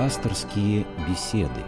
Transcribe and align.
Пасторские 0.00 0.86
беседы. 1.06 1.60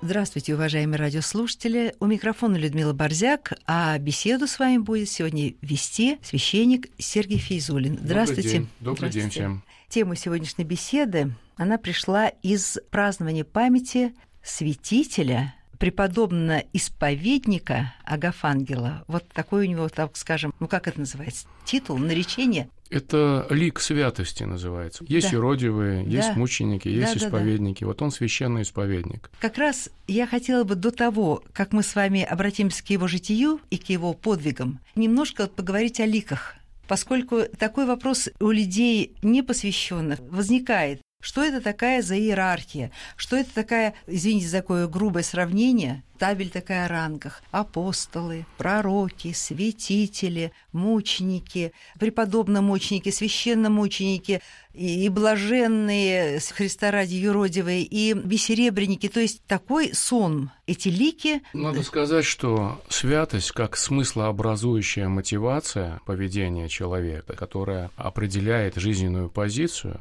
Здравствуйте, 0.00 0.54
уважаемые 0.54 0.98
радиослушатели. 0.98 1.94
У 2.00 2.06
микрофона 2.06 2.56
Людмила 2.56 2.94
Борзяк, 2.94 3.52
а 3.66 3.98
беседу 3.98 4.46
с 4.46 4.58
вами 4.58 4.78
будет 4.78 5.10
сегодня 5.10 5.52
вести 5.60 6.18
священник 6.22 6.88
Сергей 6.96 7.36
Фейзулин. 7.36 7.98
Здравствуйте. 8.02 8.48
Добрый 8.48 8.60
день, 8.60 8.68
Добрый 8.80 9.10
день 9.10 9.28
всем. 9.28 9.64
Тема 9.90 10.16
сегодняшней 10.16 10.64
беседы, 10.64 11.34
она 11.56 11.76
пришла 11.76 12.28
из 12.28 12.78
празднования 12.90 13.44
памяти 13.44 14.14
святителя 14.42 15.54
преподобного 15.78 16.64
исповедника 16.72 17.94
Агафангела. 18.04 19.04
Вот 19.06 19.24
такой 19.28 19.66
у 19.66 19.70
него, 19.70 19.88
так 19.88 20.16
скажем, 20.16 20.52
ну 20.60 20.68
как 20.68 20.88
это 20.88 21.00
называется, 21.00 21.46
титул, 21.64 21.98
наречение? 21.98 22.68
Это 22.90 23.46
лик 23.50 23.80
святости 23.80 24.44
называется. 24.44 25.04
Есть 25.08 25.30
да. 25.30 25.36
юродивые, 25.36 26.04
есть 26.04 26.28
да. 26.28 26.34
мученики, 26.34 26.88
есть 26.88 27.18
да, 27.18 27.26
исповедники. 27.26 27.80
Да, 27.80 27.86
да. 27.86 27.86
Вот 27.88 28.02
он 28.02 28.10
священный 28.10 28.62
исповедник. 28.62 29.30
Как 29.40 29.58
раз 29.58 29.90
я 30.06 30.26
хотела 30.26 30.64
бы 30.64 30.74
до 30.74 30.90
того, 30.90 31.42
как 31.52 31.72
мы 31.72 31.82
с 31.82 31.94
вами 31.94 32.22
обратимся 32.22 32.82
к 32.82 32.88
его 32.88 33.06
житию 33.06 33.60
и 33.68 33.76
к 33.76 33.90
его 33.90 34.14
подвигам, 34.14 34.80
немножко 34.94 35.48
поговорить 35.48 36.00
о 36.00 36.06
ликах 36.06 36.54
поскольку 36.88 37.42
такой 37.58 37.86
вопрос 37.86 38.30
у 38.40 38.50
людей 38.50 39.14
непосвященных 39.22 40.18
возникает. 40.20 41.00
Что 41.20 41.42
это 41.42 41.60
такая 41.60 42.00
за 42.00 42.16
иерархия? 42.16 42.92
Что 43.16 43.36
это 43.36 43.52
такая, 43.52 43.94
извините 44.06 44.46
за 44.46 44.58
такое 44.58 44.86
грубое 44.86 45.24
сравнение, 45.24 46.04
табель 46.16 46.48
такая 46.48 46.84
о 46.84 46.88
рангах? 46.88 47.42
Апостолы, 47.50 48.46
пророки, 48.56 49.32
святители, 49.32 50.52
мученики, 50.72 51.72
преподобно-мученики, 51.98 53.10
священно-мученики, 53.10 54.40
и 54.74 55.08
блаженные 55.08 56.38
Христа 56.38 56.92
ради 56.92 57.16
юродивые, 57.16 57.82
и 57.82 58.12
бессеребренники. 58.12 59.08
То 59.08 59.18
есть 59.18 59.42
такой 59.48 59.92
сон, 59.94 60.52
эти 60.68 60.88
лики... 60.88 61.42
Надо 61.52 61.82
сказать, 61.82 62.26
что 62.26 62.80
святость 62.88 63.50
как 63.50 63.76
смыслообразующая 63.76 65.08
мотивация 65.08 66.00
поведения 66.06 66.68
человека, 66.68 67.34
которая 67.34 67.90
определяет 67.96 68.76
жизненную 68.76 69.30
позицию, 69.30 70.00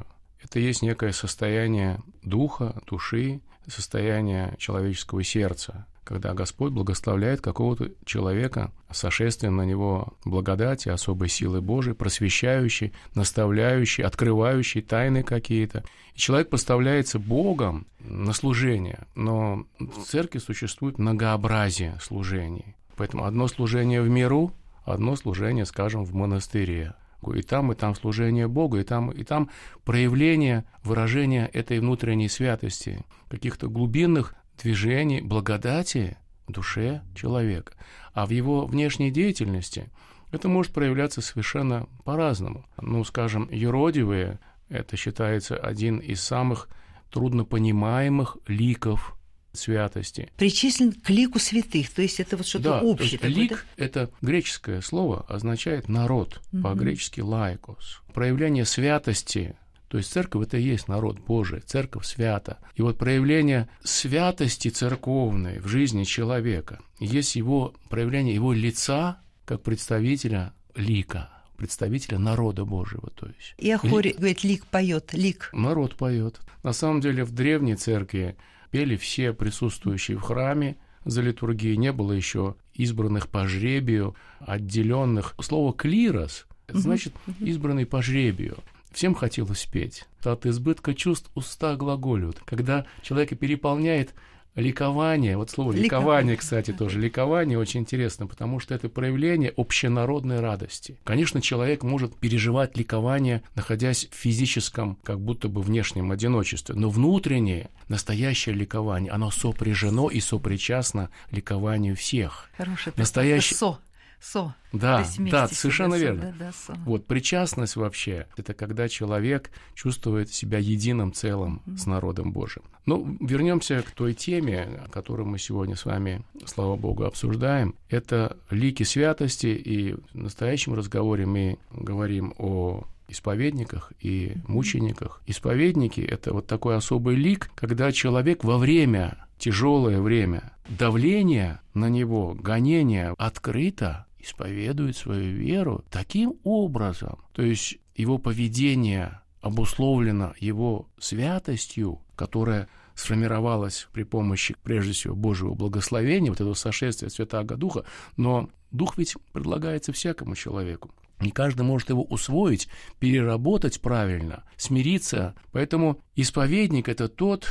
это 0.49 0.59
есть 0.59 0.81
некое 0.81 1.11
состояние 1.11 1.99
духа, 2.23 2.81
души, 2.87 3.41
состояние 3.67 4.55
человеческого 4.57 5.21
сердца, 5.21 5.85
когда 6.05 6.33
Господь 6.33 6.71
благословляет 6.71 7.41
какого-то 7.41 7.91
человека 8.05 8.71
сошествием 8.89 9.57
на 9.57 9.63
него 9.63 10.13
благодати, 10.23 10.87
особой 10.87 11.27
силы 11.27 11.59
Божией, 11.59 11.95
просвещающей, 11.95 12.93
наставляющей, 13.13 14.05
открывающей 14.05 14.81
тайны 14.81 15.21
какие-то. 15.21 15.83
И 16.15 16.17
человек 16.17 16.49
поставляется 16.49 17.19
Богом 17.19 17.85
на 17.99 18.31
служение, 18.31 19.05
но 19.15 19.65
в 19.79 20.05
церкви 20.05 20.39
существует 20.39 20.97
многообразие 20.97 21.97
служений. 22.01 22.77
Поэтому 22.95 23.25
одно 23.25 23.49
служение 23.49 24.01
в 24.01 24.07
миру, 24.07 24.53
одно 24.85 25.17
служение, 25.17 25.65
скажем, 25.65 26.05
в 26.05 26.13
монастыре. 26.15 26.95
И 27.33 27.41
там, 27.41 27.71
и 27.71 27.75
там 27.75 27.95
служение 27.95 28.47
Богу, 28.47 28.77
и 28.77 28.83
там, 28.83 29.11
и 29.11 29.23
там 29.23 29.49
проявление, 29.83 30.65
выражение 30.83 31.47
этой 31.47 31.79
внутренней 31.79 32.29
святости, 32.29 33.03
каких-то 33.29 33.67
глубинных 33.69 34.35
движений, 34.61 35.21
благодати 35.21 36.17
в 36.47 36.51
душе 36.51 37.01
человека. 37.15 37.73
А 38.13 38.25
в 38.25 38.29
его 38.29 38.65
внешней 38.65 39.11
деятельности 39.11 39.89
это 40.31 40.47
может 40.47 40.73
проявляться 40.73 41.21
совершенно 41.21 41.87
по-разному. 42.03 42.65
Ну, 42.81 43.03
скажем, 43.03 43.49
юродивые– 43.51 44.39
это 44.69 44.95
считается 44.95 45.57
один 45.57 45.97
из 45.97 46.21
самых 46.21 46.69
труднопонимаемых 47.11 48.37
ликов 48.47 49.16
святости. 49.57 50.29
Причислен 50.37 50.91
к 50.91 51.09
лику 51.09 51.39
святых, 51.39 51.89
то 51.91 52.01
есть 52.01 52.19
это 52.19 52.37
вот 52.37 52.47
что-то 52.47 52.63
да, 52.63 52.81
общее. 52.81 53.19
То 53.19 53.27
есть 53.27 53.37
лик 53.37 53.65
это 53.77 54.09
греческое 54.21 54.81
слово, 54.81 55.25
означает 55.27 55.89
народ, 55.89 56.41
угу. 56.51 56.63
по-гречески 56.63 57.21
лайкос. 57.21 58.01
Проявление 58.13 58.65
святости 58.65 59.55
то 59.89 59.97
есть 59.97 60.11
церковь 60.11 60.47
это 60.47 60.57
и 60.57 60.63
есть 60.63 60.87
народ 60.87 61.19
Божий, 61.19 61.61
церковь 61.61 62.05
свята. 62.05 62.59
И 62.75 62.81
вот 62.81 62.97
проявление 62.97 63.69
святости 63.83 64.67
церковной 64.67 65.59
в 65.59 65.67
жизни 65.67 66.03
человека 66.03 66.79
есть 66.99 67.35
его 67.35 67.73
проявление 67.89 68.35
его 68.35 68.51
лица 68.51 69.21
как 69.45 69.63
представителя 69.63 70.53
лика, 70.75 71.29
представителя 71.55 72.19
народа 72.19 72.65
Божьего, 72.65 73.09
то 73.11 73.27
есть. 73.27 73.55
И 73.57 73.67
лик. 73.67 73.81
говорит, 74.17 74.43
лик 74.43 74.65
поет, 74.65 75.13
лик. 75.13 75.49
Народ 75.53 75.95
поет. 75.95 76.39
На 76.63 76.73
самом 76.73 76.99
деле 76.99 77.23
в 77.23 77.31
древней 77.31 77.75
церкви 77.75 78.35
пели 78.71 78.95
все 78.95 79.33
присутствующие 79.33 80.17
в 80.17 80.21
храме 80.21 80.77
за 81.05 81.21
литургией, 81.21 81.77
не 81.77 81.91
было 81.91 82.11
еще 82.11 82.55
избранных 82.73 83.29
по 83.29 83.47
жребию, 83.47 84.15
отделенных. 84.39 85.35
Слово 85.39 85.73
«клирос»– 85.73 86.45
значит 86.67 87.13
избранный 87.39 87.85
по 87.85 88.01
жребию. 88.01 88.57
Всем 88.91 89.15
хотелось 89.15 89.65
петь. 89.65 90.05
От 90.23 90.45
избытка 90.45 90.93
чувств 90.93 91.29
уста 91.35 91.75
глаголют. 91.75 92.39
Когда 92.45 92.85
человека 93.03 93.35
переполняет 93.35 94.13
Ликование, 94.57 95.37
вот 95.37 95.51
слово 95.51 95.71
ликование, 95.71 95.83
ликование, 95.85 96.37
кстати, 96.37 96.73
тоже. 96.73 96.99
Ликование 96.99 97.59
очень 97.59 97.81
интересно, 97.81 98.25
потому 98.25 98.59
что 98.59 98.73
это 98.73 98.89
проявление 98.89 99.53
общенародной 99.55 100.39
радости. 100.39 100.97
Конечно, 101.03 101.41
человек 101.41 101.83
может 101.83 102.15
переживать 102.15 102.75
ликование, 102.75 103.43
находясь 103.53 104.07
в 104.11 104.15
физическом, 104.15 104.97
как 105.03 105.19
будто 105.19 105.47
бы 105.47 105.61
внешнем 105.61 106.11
одиночестве, 106.11 106.73
но 106.73 106.89
внутреннее, 106.89 107.69
настоящее 107.87 108.55
ликование, 108.55 109.11
оно 109.11 109.29
сопряжено 109.29 110.09
и 110.09 110.19
сопричастно 110.19 111.11
ликованию 111.29 111.95
всех. 111.95 112.49
Хорошее 112.57 112.95
настоящее 112.97 113.57
со 113.57 113.77
со. 114.19 114.55
Да, 114.73 115.05
да, 115.19 115.47
совершенно 115.47 115.95
со, 115.95 116.01
верно. 116.01 116.21
Да, 116.21 116.45
да, 116.45 116.51
со. 116.51 116.73
Вот 116.85 117.05
причастность 117.05 117.75
вообще 117.75 118.27
это 118.35 118.53
когда 118.53 118.89
человек 118.89 119.51
чувствует 119.73 120.31
себя 120.31 120.57
единым 120.57 121.13
целым 121.13 121.61
mm-hmm. 121.65 121.77
с 121.77 121.85
народом 121.85 122.31
Божьим. 122.31 122.63
Ну, 122.85 123.17
вернемся 123.19 123.81
к 123.81 123.91
той 123.91 124.13
теме, 124.13 124.81
которую 124.91 125.27
мы 125.27 125.39
сегодня 125.39 125.75
с 125.75 125.85
вами, 125.85 126.23
слава 126.45 126.75
Богу, 126.75 127.03
обсуждаем. 127.03 127.75
Это 127.89 128.37
лики 128.49 128.83
святости, 128.83 129.47
и 129.47 129.93
в 129.93 130.15
настоящем 130.15 130.73
разговоре 130.73 131.25
мы 131.25 131.57
говорим 131.71 132.33
о 132.37 132.85
исповедниках 133.09 133.93
и 134.01 134.35
мучениках. 134.47 135.21
Исповедники– 135.27 136.01
это 136.01 136.33
вот 136.33 136.47
такой 136.47 136.75
особый 136.75 137.15
лик, 137.15 137.49
когда 137.55 137.91
человек 137.91 138.43
во 138.43 138.57
время, 138.57 139.27
тяжелое 139.37 140.01
время, 140.01 140.51
давление 140.67 141.61
на 141.73 141.89
него, 141.89 142.33
гонение 142.33 143.13
открыто 143.17 144.06
исповедует 144.27 144.97
свою 144.97 145.35
веру 145.37 145.83
таким 145.89 146.35
образом, 146.43 147.19
то 147.33 147.41
есть 147.41 147.77
его 147.95 148.17
поведение 148.17 149.21
обусловлено 149.41 150.33
его 150.39 150.89
святостью, 150.99 152.01
которая 152.15 152.67
сформировалась 152.95 153.87
при 153.93 154.03
помощи, 154.03 154.55
прежде 154.63 154.91
всего, 154.91 155.15
Божьего 155.15 155.53
благословения, 155.53 156.29
вот 156.29 156.41
этого 156.41 156.55
сошествия 156.55 157.09
Святаго 157.09 157.55
Духа, 157.55 157.85
но 158.17 158.49
Дух 158.71 158.97
ведь 158.97 159.15
предлагается 159.31 159.93
всякому 159.93 160.35
человеку. 160.35 160.91
Не 161.19 161.31
каждый 161.31 161.61
может 161.61 161.89
его 161.89 162.03
усвоить, 162.03 162.67
переработать 162.99 163.81
правильно, 163.81 164.43
смириться. 164.55 165.35
Поэтому 165.51 165.99
исповедник– 166.15 166.89
это 166.89 167.07
тот, 167.07 167.47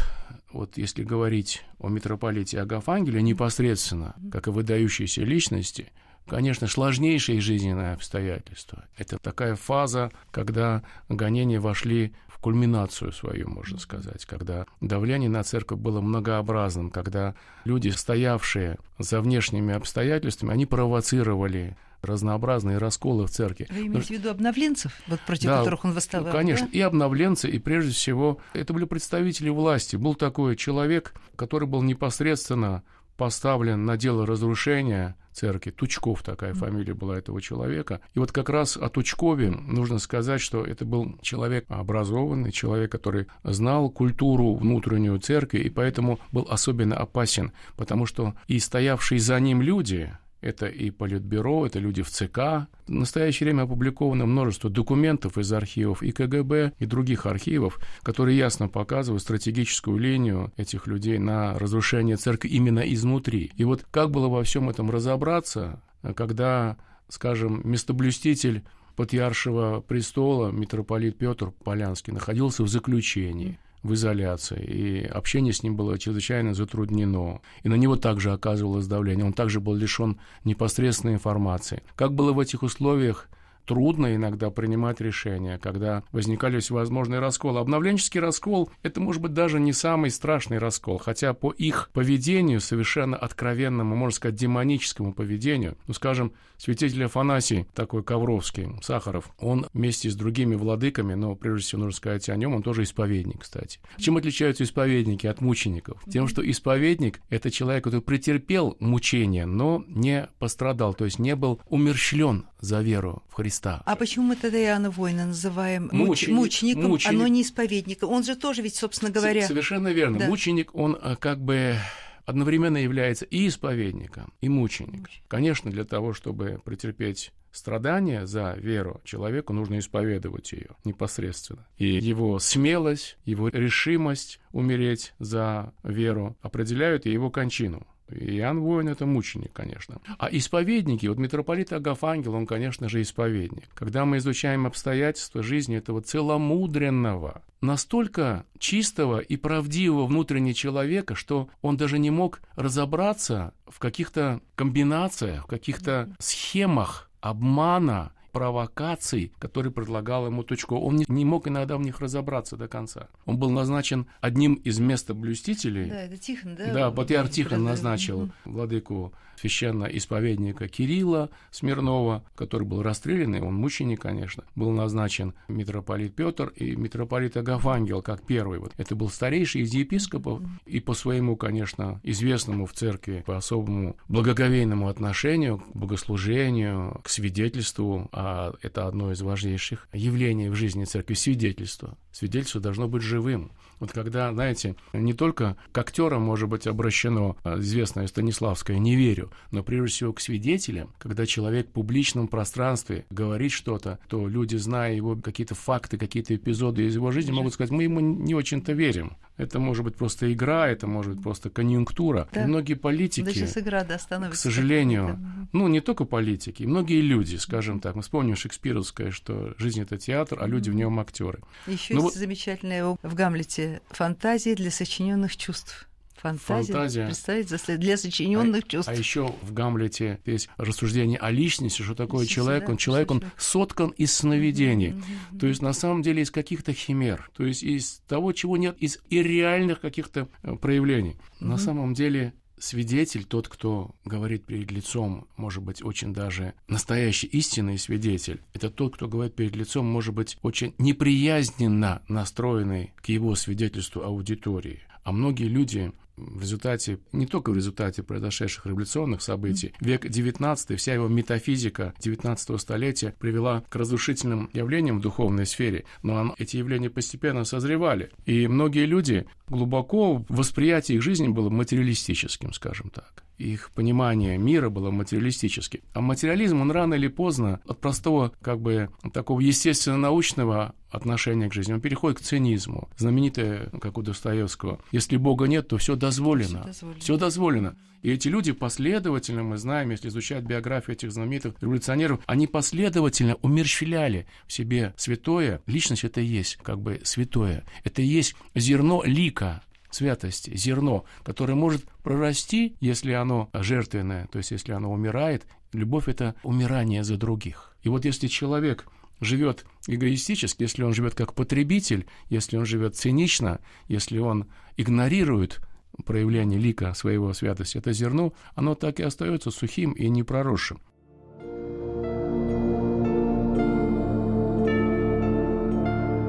вот 0.52 0.76
если 0.76 1.02
говорить 1.02 1.64
о 1.78 1.88
митрополите 1.88 2.60
Агафангеле 2.60 3.22
непосредственно, 3.22 4.14
как 4.30 4.48
о 4.48 4.52
выдающейся 4.52 5.22
личности– 5.22 5.90
конечно, 6.26 6.66
сложнейшие 6.66 7.40
жизненные 7.40 7.92
обстоятельства. 7.92 8.84
Это 8.96 9.18
такая 9.18 9.54
фаза, 9.54 10.10
когда 10.30 10.82
гонения 11.08 11.60
вошли 11.60 12.12
в 12.28 12.38
кульминацию 12.38 13.12
свою, 13.12 13.48
можно 13.48 13.78
сказать, 13.78 14.24
когда 14.26 14.66
давление 14.80 15.30
на 15.30 15.42
церковь 15.42 15.78
было 15.78 16.00
многообразным, 16.00 16.90
когда 16.90 17.34
люди, 17.64 17.88
стоявшие 17.88 18.76
за 18.98 19.20
внешними 19.20 19.74
обстоятельствами, 19.74 20.52
они 20.52 20.66
провоцировали 20.66 21.76
разнообразные 22.02 22.78
расколы 22.78 23.26
в 23.26 23.30
церкви. 23.30 23.66
Вы 23.70 23.86
имеете 23.86 24.06
в 24.06 24.10
виду 24.10 24.30
обновленцев, 24.30 24.92
вот 25.06 25.20
против 25.20 25.46
да, 25.46 25.58
которых 25.58 25.84
он 25.84 25.92
восставал? 25.92 26.32
Конечно, 26.32 26.66
да? 26.66 26.78
и 26.78 26.80
обновленцы, 26.80 27.48
и 27.48 27.58
прежде 27.58 27.92
всего 27.92 28.38
это 28.52 28.72
были 28.72 28.84
представители 28.84 29.48
власти. 29.48 29.96
Был 29.96 30.14
такой 30.14 30.56
человек, 30.56 31.14
который 31.36 31.66
был 31.66 31.82
непосредственно 31.82 32.82
поставлен 33.16 33.84
на 33.86 33.96
дело 33.96 34.26
разрушения 34.26 35.16
церкви. 35.36 35.70
Тучков 35.70 36.22
такая 36.22 36.54
фамилия 36.54 36.94
была 36.94 37.18
этого 37.18 37.40
человека. 37.40 38.00
И 38.14 38.18
вот 38.18 38.32
как 38.32 38.48
раз 38.48 38.76
о 38.76 38.88
Тучкове 38.88 39.50
нужно 39.50 39.98
сказать, 39.98 40.40
что 40.40 40.64
это 40.64 40.84
был 40.84 41.18
человек 41.22 41.66
образованный, 41.68 42.52
человек, 42.52 42.90
который 42.90 43.26
знал 43.44 43.90
культуру 43.90 44.54
внутреннюю 44.54 45.20
церкви, 45.20 45.58
и 45.58 45.70
поэтому 45.70 46.18
был 46.32 46.46
особенно 46.48 46.96
опасен, 46.96 47.52
потому 47.76 48.06
что 48.06 48.34
и 48.48 48.58
стоявшие 48.58 49.20
за 49.20 49.38
ним 49.38 49.62
люди, 49.62 50.16
это 50.46 50.66
и 50.66 50.90
Политбюро, 50.90 51.66
это 51.66 51.78
люди 51.78 52.02
в 52.02 52.10
ЦК. 52.10 52.68
В 52.86 52.90
настоящее 52.90 53.46
время 53.46 53.62
опубликовано 53.64 54.26
множество 54.26 54.70
документов 54.70 55.38
из 55.38 55.52
архивов 55.52 56.02
и 56.02 56.12
КГБ, 56.12 56.72
и 56.78 56.86
других 56.86 57.26
архивов, 57.26 57.78
которые 58.02 58.38
ясно 58.38 58.68
показывают 58.68 59.22
стратегическую 59.22 59.98
линию 59.98 60.52
этих 60.56 60.86
людей 60.86 61.18
на 61.18 61.58
разрушение 61.58 62.16
церкви 62.16 62.48
именно 62.48 62.80
изнутри. 62.80 63.50
И 63.56 63.64
вот 63.64 63.84
как 63.90 64.10
было 64.10 64.28
во 64.28 64.42
всем 64.44 64.70
этом 64.70 64.90
разобраться, 64.90 65.82
когда, 66.14 66.76
скажем, 67.08 67.60
местоблюститель 67.64 68.62
Патриаршего 68.94 69.82
престола 69.82 70.50
митрополит 70.50 71.18
Петр 71.18 71.50
Полянский 71.50 72.14
находился 72.14 72.62
в 72.62 72.68
заключении 72.68 73.58
в 73.86 73.94
изоляции, 73.94 74.62
и 74.62 75.04
общение 75.04 75.52
с 75.52 75.62
ним 75.62 75.76
было 75.76 75.98
чрезвычайно 75.98 76.54
затруднено. 76.54 77.40
И 77.62 77.68
на 77.68 77.74
него 77.74 77.96
также 77.96 78.32
оказывалось 78.32 78.86
давление, 78.86 79.24
он 79.24 79.32
также 79.32 79.60
был 79.60 79.74
лишен 79.74 80.18
непосредственной 80.44 81.14
информации. 81.14 81.82
Как 81.94 82.12
было 82.12 82.32
в 82.32 82.40
этих 82.40 82.62
условиях 82.62 83.28
трудно 83.66 84.14
иногда 84.14 84.50
принимать 84.50 85.00
решения, 85.00 85.58
когда 85.58 86.04
возникали 86.12 86.60
всевозможные 86.60 87.20
расколы. 87.20 87.60
Обновленческий 87.60 88.20
раскол– 88.20 88.70
это, 88.82 89.00
может 89.00 89.20
быть, 89.20 89.32
даже 89.32 89.60
не 89.60 89.72
самый 89.72 90.10
страшный 90.10 90.58
раскол, 90.58 90.98
хотя 90.98 91.34
по 91.34 91.50
их 91.50 91.90
поведению, 91.92 92.60
совершенно 92.60 93.16
откровенному, 93.16 93.94
можно 93.96 94.16
сказать, 94.16 94.36
демоническому 94.36 95.12
поведению, 95.12 95.76
ну, 95.86 95.94
скажем, 95.94 96.32
святитель 96.56 97.04
Афанасий, 97.04 97.66
такой 97.74 98.02
Ковровский, 98.02 98.68
Сахаров, 98.82 99.30
он 99.38 99.66
вместе 99.72 100.10
с 100.10 100.14
другими 100.14 100.54
владыками, 100.54 101.14
но 101.14 101.34
прежде 101.34 101.66
всего 101.66 101.82
нужно 101.82 101.96
сказать 101.96 102.28
о 102.28 102.36
нем, 102.36 102.54
он 102.54 102.62
тоже 102.62 102.84
исповедник, 102.84 103.40
кстати. 103.40 103.80
Чем 103.98 104.16
отличаются 104.16 104.64
исповедники 104.64 105.26
от 105.26 105.40
мучеников? 105.40 106.02
Тем, 106.10 106.28
что 106.28 106.48
исповедник– 106.48 107.20
это 107.30 107.50
человек, 107.50 107.84
который 107.84 108.00
претерпел 108.00 108.76
мучения, 108.80 109.46
но 109.46 109.84
не 109.88 110.28
пострадал, 110.38 110.94
то 110.94 111.04
есть 111.04 111.18
не 111.18 111.34
был 111.34 111.60
умерщвлен 111.68 112.46
за 112.60 112.80
веру 112.80 113.22
в 113.28 113.34
Христа. 113.34 113.55
А 113.64 113.96
почему 113.96 114.26
мы 114.26 114.36
тогда 114.36 114.58
Иоанна 114.58 114.90
Воина 114.90 115.26
называем 115.26 115.88
мученик, 115.92 116.34
мучеником, 116.34 116.90
мученик. 116.90 117.14
оно 117.14 117.26
не 117.28 117.42
исповедником? 117.42 118.10
Он 118.10 118.24
же 118.24 118.36
тоже 118.36 118.62
ведь, 118.62 118.76
собственно 118.76 119.10
говоря... 119.10 119.46
Совершенно 119.46 119.88
верно. 119.88 120.18
Да. 120.18 120.26
Мученик, 120.26 120.74
он 120.74 120.96
э, 121.00 121.16
как 121.16 121.40
бы 121.40 121.76
одновременно 122.24 122.76
является 122.76 123.24
и 123.24 123.46
исповедником, 123.48 124.32
и 124.40 124.48
мученик. 124.48 125.00
Мученик. 125.00 125.28
Конечно, 125.28 125.70
для 125.70 125.84
того, 125.84 126.12
чтобы 126.12 126.60
претерпеть 126.64 127.32
страдания 127.52 128.26
за 128.26 128.54
веру 128.58 129.00
человеку, 129.04 129.52
нужно 129.52 129.78
исповедовать 129.78 130.52
ее 130.52 130.70
непосредственно. 130.84 131.66
И 131.78 131.86
его 131.86 132.38
смелость, 132.38 133.16
его 133.24 133.48
решимость 133.48 134.40
умереть 134.52 135.14
за 135.18 135.72
веру 135.82 136.36
определяют 136.42 137.06
и 137.06 137.12
его 137.12 137.30
кончину. 137.30 137.86
Иоанн 138.10 138.60
Воин– 138.60 138.88
это 138.90 139.06
мученик, 139.06 139.52
конечно. 139.52 140.00
А 140.18 140.28
исповедники, 140.30 141.06
вот 141.06 141.18
митрополит 141.18 141.72
Агафангел, 141.72 142.34
он, 142.34 142.46
конечно 142.46 142.88
же, 142.88 143.02
исповедник. 143.02 143.68
Когда 143.74 144.04
мы 144.04 144.18
изучаем 144.18 144.66
обстоятельства 144.66 145.42
жизни 145.42 145.76
этого 145.76 146.00
целомудренного, 146.00 147.42
настолько 147.60 148.44
чистого 148.58 149.18
и 149.18 149.36
правдивого 149.36 150.06
внутреннего 150.06 150.54
человека, 150.54 151.14
что 151.14 151.48
он 151.62 151.76
даже 151.76 151.98
не 151.98 152.10
мог 152.10 152.40
разобраться 152.54 153.52
в 153.66 153.78
каких-то 153.78 154.40
комбинациях, 154.54 155.44
в 155.44 155.48
каких-то 155.48 156.14
схемах 156.18 157.10
обмана, 157.20 158.12
провокаций, 158.36 159.32
которые 159.38 159.72
предлагал 159.72 160.26
ему 160.26 160.42
Тучко. 160.42 160.74
Он 160.74 160.96
не, 160.96 161.06
не 161.08 161.24
мог 161.24 161.48
иногда 161.48 161.78
в 161.78 161.80
них 161.80 162.00
разобраться 162.00 162.58
до 162.58 162.68
конца. 162.68 163.08
Он 163.24 163.38
был 163.38 163.48
назначен 163.48 164.08
одним 164.20 164.54
из 164.56 164.78
местоблюстителей. 164.78 165.88
Да, 165.88 166.02
это 166.02 166.18
Тихон, 166.18 166.54
да? 166.54 166.70
Да, 166.70 166.90
Патриарх 166.90 167.30
Тихон 167.30 167.64
назначил 167.64 168.30
владыку 168.44 169.14
священно-исповедника 169.36 170.68
Кирилла 170.68 171.30
Смирнова, 171.50 172.24
который 172.34 172.66
был 172.66 172.82
расстрелян, 172.82 173.34
и 173.34 173.40
он 173.40 173.54
мученик, 173.54 174.00
конечно, 174.00 174.44
был 174.54 174.70
назначен 174.70 175.34
митрополит 175.48 176.14
Петр 176.14 176.52
и 176.56 176.76
митрополит 176.76 177.36
Агафангел 177.36 178.02
как 178.02 178.24
первый. 178.26 178.58
Вот 178.58 178.72
это 178.76 178.94
был 178.94 179.08
старейший 179.08 179.62
из 179.62 179.72
епископов, 179.72 180.42
и 180.66 180.80
по 180.80 180.94
своему, 180.94 181.36
конечно, 181.36 182.00
известному 182.02 182.66
в 182.66 182.72
церкви, 182.72 183.22
по 183.26 183.36
особому 183.36 183.96
благоговейному 184.08 184.88
отношению 184.88 185.58
к 185.58 185.76
богослужению, 185.76 187.00
к 187.02 187.08
свидетельству, 187.08 188.08
а 188.12 188.54
это 188.62 188.86
одно 188.86 189.12
из 189.12 189.22
важнейших 189.22 189.88
явлений 189.92 190.48
в 190.48 190.54
жизни 190.54 190.84
церкви, 190.84 191.14
свидетельство. 191.14 191.96
Свидетельство 192.12 192.60
должно 192.60 192.88
быть 192.88 193.02
живым. 193.02 193.52
Вот 193.78 193.92
когда, 193.92 194.32
знаете, 194.32 194.74
не 194.92 195.12
только 195.12 195.56
к 195.72 195.78
актерам 195.78 196.22
может 196.22 196.48
быть 196.48 196.66
обращено 196.66 197.36
а, 197.44 197.58
известное 197.58 198.06
Станиславское 198.06 198.78
«не 198.78 198.96
верю», 198.96 199.25
но 199.50 199.62
прежде 199.62 199.94
всего 199.94 200.12
к 200.12 200.20
свидетелям, 200.20 200.92
когда 200.98 201.26
человек 201.26 201.68
в 201.68 201.72
публичном 201.72 202.28
пространстве 202.28 203.06
говорит 203.10 203.52
что-то, 203.52 203.98
то 204.08 204.28
люди, 204.28 204.56
зная 204.56 204.94
его 204.94 205.16
какие-то 205.16 205.54
факты, 205.54 205.98
какие-то 205.98 206.34
эпизоды 206.34 206.86
из 206.86 206.94
его 206.94 207.10
жизни, 207.10 207.32
могут 207.32 207.54
сказать, 207.54 207.70
мы 207.70 207.84
ему 207.84 208.00
не 208.00 208.34
очень-то 208.34 208.72
верим. 208.72 209.16
Это 209.36 209.58
может 209.58 209.84
быть 209.84 209.96
просто 209.96 210.32
игра, 210.32 210.68
это 210.68 210.86
может 210.86 211.14
быть 211.14 211.22
просто 211.22 211.50
конъюнктура. 211.50 212.28
Да. 212.32 212.44
И 212.44 212.46
многие 212.46 212.74
политики, 212.74 213.24
да, 213.24 213.32
сейчас 213.32 213.58
игра, 213.58 213.84
да, 213.84 213.98
к 213.98 214.34
сожалению, 214.34 215.20
ну 215.52 215.68
не 215.68 215.80
только 215.80 216.04
политики, 216.04 216.62
многие 216.62 217.00
люди, 217.00 217.36
скажем 217.36 217.80
так, 217.80 217.96
мы 217.96 218.02
вспомним 218.02 218.36
шекспировское, 218.36 219.10
что 219.10 219.54
жизнь 219.58 219.80
это 219.82 219.98
театр, 219.98 220.38
а 220.40 220.46
люди 220.46 220.70
в 220.70 220.74
нем 220.74 220.98
актеры. 220.98 221.40
Еще 221.66 221.94
ну, 221.94 222.02
есть 222.02 222.14
вот... 222.14 222.14
замечательная 222.14 222.96
в 223.02 223.14
Гамлете 223.14 223.82
фантазия 223.90 224.54
для 224.54 224.70
сочиненных 224.70 225.36
чувств. 225.36 225.88
Фантазия, 226.20 226.72
Фантазия. 226.72 227.06
представить, 227.06 227.78
для 227.78 227.96
сочиненных 227.96 228.64
а, 228.64 228.68
чувств. 228.68 228.88
А 228.88 228.94
еще 228.94 229.34
в 229.42 229.52
Гамлете 229.52 230.20
есть 230.24 230.48
рассуждение 230.56 231.18
о 231.18 231.30
личности, 231.30 231.82
что 231.82 231.94
такое 231.94 232.22
Личности, 232.22 232.34
человек. 232.34 232.64
Да, 232.64 232.70
он 232.72 232.76
человек, 232.76 233.10
он 233.10 233.24
соткан 233.36 233.90
из 233.90 234.12
сновидений. 234.14 234.90
Mm-hmm. 234.90 235.38
То 235.38 235.46
есть 235.46 235.62
на 235.62 235.72
самом 235.72 236.02
деле 236.02 236.22
из 236.22 236.30
каких-то 236.30 236.72
химер, 236.72 237.30
то 237.36 237.44
есть 237.44 237.62
из 237.62 238.00
того, 238.08 238.32
чего 238.32 238.56
нет, 238.56 238.76
из 238.78 238.98
ирреальных 239.10 239.80
каких-то 239.80 240.28
э, 240.42 240.56
проявлений. 240.56 241.16
Mm-hmm. 241.40 241.46
На 241.46 241.58
самом 241.58 241.94
деле 241.94 242.32
свидетель, 242.58 243.24
тот, 243.24 243.48
кто 243.48 243.94
говорит 244.04 244.44
перед 244.44 244.70
лицом, 244.70 245.26
может 245.36 245.62
быть, 245.62 245.84
очень 245.84 246.12
даже 246.12 246.54
настоящий 246.68 247.26
истинный 247.26 247.78
свидетель, 247.78 248.40
это 248.54 248.70
тот, 248.70 248.96
кто 248.96 249.08
говорит 249.08 249.34
перед 249.34 249.54
лицом, 249.56 249.86
может 249.86 250.14
быть, 250.14 250.38
очень 250.42 250.74
неприязненно 250.78 252.02
настроенный 252.08 252.92
к 252.96 253.08
его 253.08 253.34
свидетельству 253.34 254.02
аудитории. 254.02 254.80
А 255.04 255.12
многие 255.12 255.48
люди 255.48 255.92
в 256.16 256.40
результате, 256.40 256.98
не 257.12 257.26
только 257.26 257.50
в 257.50 257.56
результате 257.56 258.02
произошедших 258.02 258.66
революционных 258.66 259.22
событий, 259.22 259.72
век 259.80 260.04
XIX, 260.04 260.76
вся 260.76 260.94
его 260.94 261.08
метафизика 261.08 261.94
XIX 262.00 262.58
столетия 262.58 263.14
привела 263.18 263.62
к 263.68 263.76
разрушительным 263.76 264.50
явлениям 264.52 264.98
в 264.98 265.02
духовной 265.02 265.46
сфере, 265.46 265.84
но 266.02 266.34
эти 266.38 266.56
явления 266.56 266.90
постепенно 266.90 267.44
созревали. 267.44 268.10
И 268.24 268.46
многие 268.48 268.86
люди 268.86 269.26
глубоко 269.48 270.24
восприятие 270.28 270.96
их 270.96 271.02
жизни 271.02 271.28
было 271.28 271.50
материалистическим, 271.50 272.52
скажем 272.52 272.90
так 272.90 273.25
их 273.38 273.70
понимание 273.72 274.38
мира 274.38 274.68
было 274.68 274.90
материалистическим. 274.90 275.80
А 275.92 276.00
материализм, 276.00 276.60
он 276.60 276.70
рано 276.70 276.94
или 276.94 277.08
поздно 277.08 277.60
от 277.66 277.80
простого, 277.80 278.32
как 278.40 278.60
бы, 278.60 278.90
такого 279.12 279.40
естественно-научного 279.40 280.74
отношения 280.90 281.48
к 281.48 281.54
жизни, 281.54 281.74
он 281.74 281.80
переходит 281.80 282.18
к 282.18 282.22
цинизму. 282.22 282.88
Знаменитое, 282.96 283.70
как 283.80 283.98
у 283.98 284.02
Достоевского, 284.02 284.80
если 284.92 285.16
Бога 285.16 285.46
нет, 285.46 285.68
то 285.68 285.78
все 285.78 285.96
дозволено. 285.96 286.60
Все 286.60 286.66
дозволено. 286.66 287.00
Все 287.00 287.16
дозволено. 287.16 287.76
И 288.02 288.10
эти 288.10 288.28
люди 288.28 288.52
последовательно, 288.52 289.42
мы 289.42 289.56
знаем, 289.56 289.90
если 289.90 290.08
изучать 290.08 290.44
биографию 290.44 290.94
этих 290.94 291.10
знаменитых 291.10 291.54
революционеров, 291.60 292.20
они 292.26 292.46
последовательно 292.46 293.34
умерщвляли 293.42 294.26
в 294.46 294.52
себе 294.52 294.94
святое. 294.96 295.60
Личность 295.66 296.04
это 296.04 296.20
и 296.20 296.24
есть 296.24 296.56
как 296.62 296.80
бы 296.80 297.00
святое. 297.02 297.64
Это 297.82 298.02
и 298.02 298.06
есть 298.06 298.36
зерно 298.54 299.02
лика 299.04 299.62
святости, 299.96 300.56
зерно, 300.56 301.04
которое 301.24 301.54
может 301.54 301.84
прорасти, 302.02 302.76
если 302.80 303.12
оно 303.12 303.50
жертвенное, 303.52 304.28
то 304.28 304.38
есть 304.38 304.50
если 304.52 304.72
оно 304.72 304.92
умирает. 304.92 305.46
Любовь– 305.72 306.04
это 306.08 306.34
умирание 306.42 307.02
за 307.02 307.16
других. 307.16 307.76
И 307.82 307.88
вот 307.88 308.04
если 308.04 308.28
человек 308.28 308.86
живет 309.20 309.64
эгоистически, 309.86 310.62
если 310.62 310.82
он 310.82 310.94
живет 310.94 311.14
как 311.14 311.34
потребитель, 311.34 312.06
если 312.28 312.56
он 312.56 312.66
живет 312.66 312.96
цинично, 312.96 313.60
если 313.88 314.18
он 314.18 314.46
игнорирует 314.76 315.60
проявление 316.04 316.60
лика 316.60 316.92
своего 316.94 317.32
святости, 317.32 317.78
это 317.78 317.92
зерно, 317.92 318.32
оно 318.54 318.74
так 318.74 319.00
и 319.00 319.02
остается 319.02 319.50
сухим 319.50 319.92
и 319.92 320.08
непроросшим. 320.08 320.80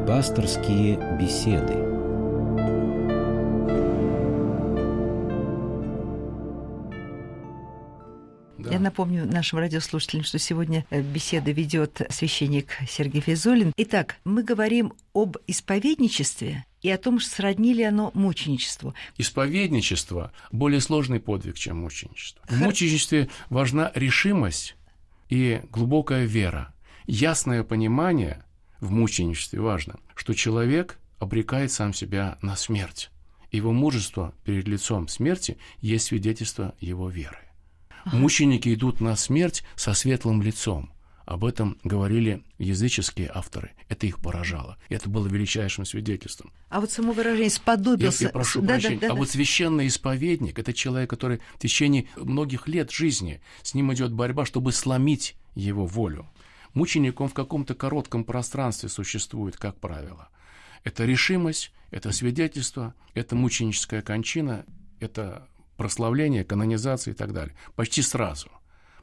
Пасторские 0.07 1.17
беседы– 1.19 1.83
Я 8.77 8.83
напомню 8.83 9.25
нашим 9.25 9.57
радиослушателям, 9.57 10.23
что 10.23 10.37
сегодня 10.37 10.85
э, 10.91 11.01
беседу 11.01 11.51
ведет 11.51 11.99
священник 12.11 12.77
Сергей 12.87 13.21
Физулин. 13.21 13.73
Итак, 13.75 14.17
мы 14.23 14.43
говорим 14.43 14.93
об 15.15 15.37
исповедничестве 15.47 16.63
и 16.83 16.91
о 16.91 16.99
том, 16.99 17.19
что 17.19 17.31
сроднили 17.31 17.81
оно 17.81 18.11
мученичеству. 18.13 18.93
Исповедничество– 19.17 20.31
более 20.51 20.79
сложный 20.79 21.19
подвиг, 21.19 21.57
чем 21.57 21.77
мученичество. 21.77 22.43
В 22.47 22.59
мученичестве 22.59 23.29
важна 23.49 23.91
решимость 23.95 24.75
и 25.27 25.59
глубокая 25.71 26.25
вера. 26.25 26.71
Ясное 27.07 27.63
понимание 27.63 28.43
в 28.79 28.91
мученичестве 28.91 29.59
важно, 29.59 29.95
что 30.13 30.35
человек 30.35 30.99
обрекает 31.17 31.71
сам 31.71 31.95
себя 31.95 32.37
на 32.43 32.55
смерть. 32.55 33.09
Его 33.51 33.71
мужество 33.71 34.35
перед 34.45 34.67
лицом 34.67 35.07
смерти 35.07 35.57
есть 35.81 36.05
свидетельство 36.05 36.75
его 36.79 37.09
веры. 37.09 37.46
Мученики 38.13 38.73
идут 38.73 39.01
на 39.01 39.15
смерть 39.15 39.63
со 39.75 39.93
светлым 39.93 40.41
лицом. 40.41 40.91
Об 41.25 41.43
этом 41.43 41.77
говорили 41.83 42.41
языческие 42.57 43.29
авторы. 43.33 43.71
Это 43.89 44.07
их 44.07 44.19
поражало. 44.19 44.77
И 44.87 44.95
это 44.95 45.09
было 45.09 45.27
величайшим 45.27 45.83
свидетельством. 45.83 46.53
А 46.69 46.79
вот 46.79 46.89
само 46.89 47.11
выражение 47.11 47.49
«сподобился». 47.49 48.23
Я, 48.23 48.27
я 48.29 48.31
прошу 48.31 48.61
да, 48.61 48.67
прощения. 48.75 48.95
Да, 48.95 49.01
да, 49.01 49.07
а 49.07 49.15
да. 49.15 49.19
вот 49.19 49.29
священный 49.29 49.87
исповедник– 49.87 50.57
это 50.59 50.71
человек, 50.71 51.09
который 51.09 51.41
в 51.55 51.59
течение 51.59 52.07
многих 52.15 52.69
лет 52.69 52.91
жизни 52.91 53.41
с 53.61 53.73
ним 53.73 53.93
идет 53.93 54.13
борьба, 54.13 54.45
чтобы 54.45 54.71
сломить 54.71 55.35
его 55.53 55.85
волю. 55.85 56.29
Мученик, 56.73 57.19
он 57.19 57.27
в 57.27 57.33
каком-то 57.33 57.75
коротком 57.75 58.23
пространстве 58.23 58.87
существует, 58.87 59.57
как 59.57 59.77
правило. 59.79 60.29
Это 60.85 61.03
решимость, 61.03 61.73
это 61.91 62.13
свидетельство, 62.13 62.93
это 63.15 63.35
мученическая 63.35 64.01
кончина, 64.01 64.65
это 65.01 65.45
прославление, 65.77 66.43
канонизация 66.43 67.13
и 67.13 67.15
так 67.15 67.33
далее. 67.33 67.55
Почти 67.75 68.01
сразу 68.01 68.49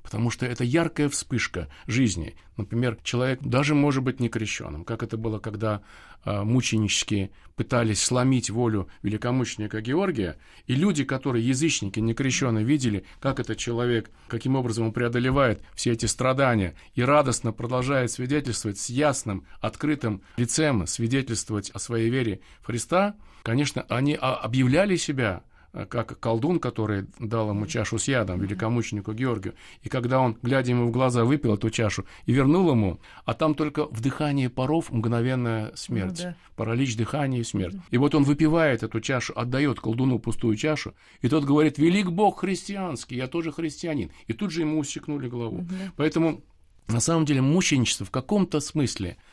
потому 0.05 0.31
что 0.31 0.45
это 0.45 0.63
яркая 0.63 1.09
вспышка 1.09 1.69
жизни. 1.87 2.37
Например, 2.59 2.99
человек 3.03 3.41
даже 3.41 3.75
может 3.75 4.03
быть 4.05 4.21
не 4.21 4.29
крещенным, 4.29 4.85
как 4.85 5.03
это 5.03 5.17
было, 5.17 5.39
когда 5.39 5.81
э, 6.25 6.43
мученически 6.43 7.33
пытались 7.57 8.03
сломить 8.03 8.51
волю 8.51 8.89
великомученика 9.03 9.81
Георгия, 9.81 10.37
и 10.67 10.75
люди, 10.75 11.05
которые 11.05 11.49
язычники, 11.49 12.01
не 12.01 12.13
крещенные, 12.13 12.65
видели, 12.67 13.05
как 13.19 13.41
этот 13.41 13.57
человек, 13.57 14.11
каким 14.29 14.57
образом 14.57 14.87
он 14.87 14.93
преодолевает 14.93 15.63
все 15.75 15.93
эти 15.93 16.05
страдания 16.05 16.75
и 16.95 17.03
радостно 17.03 17.53
продолжает 17.53 18.11
свидетельствовать 18.11 18.79
с 18.79 18.91
ясным, 18.91 19.47
открытым 19.61 20.21
лицем, 20.37 20.87
свидетельствовать 20.87 21.71
о 21.71 21.79
своей 21.79 22.11
вере 22.11 22.41
в 22.61 22.67
Христа, 22.67 23.17
конечно, 23.43 23.87
они 23.89 24.19
объявляли 24.21 24.97
себя 24.97 25.43
как 25.89 26.19
колдун, 26.21 26.61
который 26.61 27.07
дал 27.19 27.51
ему 27.51 27.67
чашу 27.67 27.99
с 27.99 28.07
ядом, 28.07 28.41
великомученику 28.41 29.13
Георгию. 29.13 29.55
И 29.83 29.89
когда 29.89 30.21
он, 30.21 30.37
глядя 30.43 30.71
ему 30.71 30.87
в 30.87 30.91
глаза, 30.93 31.25
выпил 31.25 31.55
эту 31.55 31.71
чашу 31.71 32.05
и 32.27 32.33
вернул 32.33 32.71
ему, 32.71 33.01
а 33.25 33.35
там 33.35 33.55
только 33.55 33.87
в 33.87 34.01
дыхании 34.01 34.47
паров 34.47 34.91
мгновенная 34.91 35.73
смерть. 35.75 36.21
Ну, 36.23 36.31
да. 36.31 36.37
Паралич 36.57 36.97
дыхания 36.97 37.41
и 37.41 37.45
смерть. 37.45 37.77
И 37.91 37.99
вот 37.99 38.15
он 38.15 38.23
выпивает 38.23 38.83
эту 38.83 39.01
чашу, 39.01 39.33
отдает 39.37 39.81
колдуну 39.81 40.19
пустую 40.19 40.57
чашу, 40.57 40.95
и 41.21 41.29
тот 41.29 41.45
говорит, 41.45 41.79
велик 41.79 42.11
Бог 42.11 42.41
христианский, 42.41 43.17
я 43.17 43.27
тоже 43.27 43.51
христианин. 43.51 44.11
И 44.29 44.33
тут 44.33 44.53
же 44.53 44.61
ему 44.61 44.79
усекнули 44.79 45.29
голову. 45.29 45.59
Угу. 45.59 45.75
Поэтому 45.97 46.43
на 46.87 47.01
самом 47.01 47.25
деле 47.25 47.43
мученичество 47.43 48.07
в 48.07 48.11
каком-то 48.11 48.61
смысле– 48.61 49.17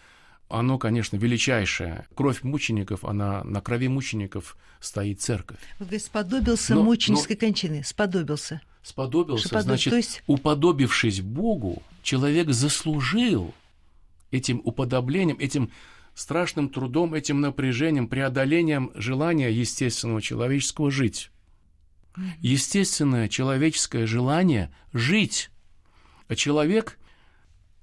оно, 0.51 0.77
конечно, 0.77 1.17
величайшее. 1.17 2.07
Кровь 2.15 2.43
мучеников, 2.43 3.03
она 3.03 3.43
на 3.43 3.61
крови 3.61 3.87
мучеников 3.87 4.57
стоит 4.79 5.21
церковь. 5.21 5.59
Вы 5.79 5.85
говорите, 5.85 6.05
сподобился 6.05 6.75
но, 6.75 6.83
мученической 6.83 7.35
но... 7.35 7.39
кончины, 7.39 7.83
сподобился. 7.83 8.61
Сподобился, 8.83 9.47
Что 9.47 9.61
значит, 9.61 9.93
есть... 9.93 10.23
уподобившись 10.27 11.21
Богу, 11.21 11.83
человек 12.01 12.49
заслужил 12.49 13.53
этим 14.31 14.61
уподоблением, 14.63 15.37
этим 15.39 15.71
страшным 16.15 16.69
трудом, 16.69 17.13
этим 17.13 17.41
напряжением, 17.41 18.07
преодолением 18.07 18.91
желания 18.95 19.51
естественного 19.51 20.21
человеческого 20.21 20.89
жить. 20.89 21.29
Естественное 22.39 23.29
человеческое 23.29 24.05
желание 24.05 24.73
жить. 24.93 25.49
А 26.27 26.35
человек 26.35 26.97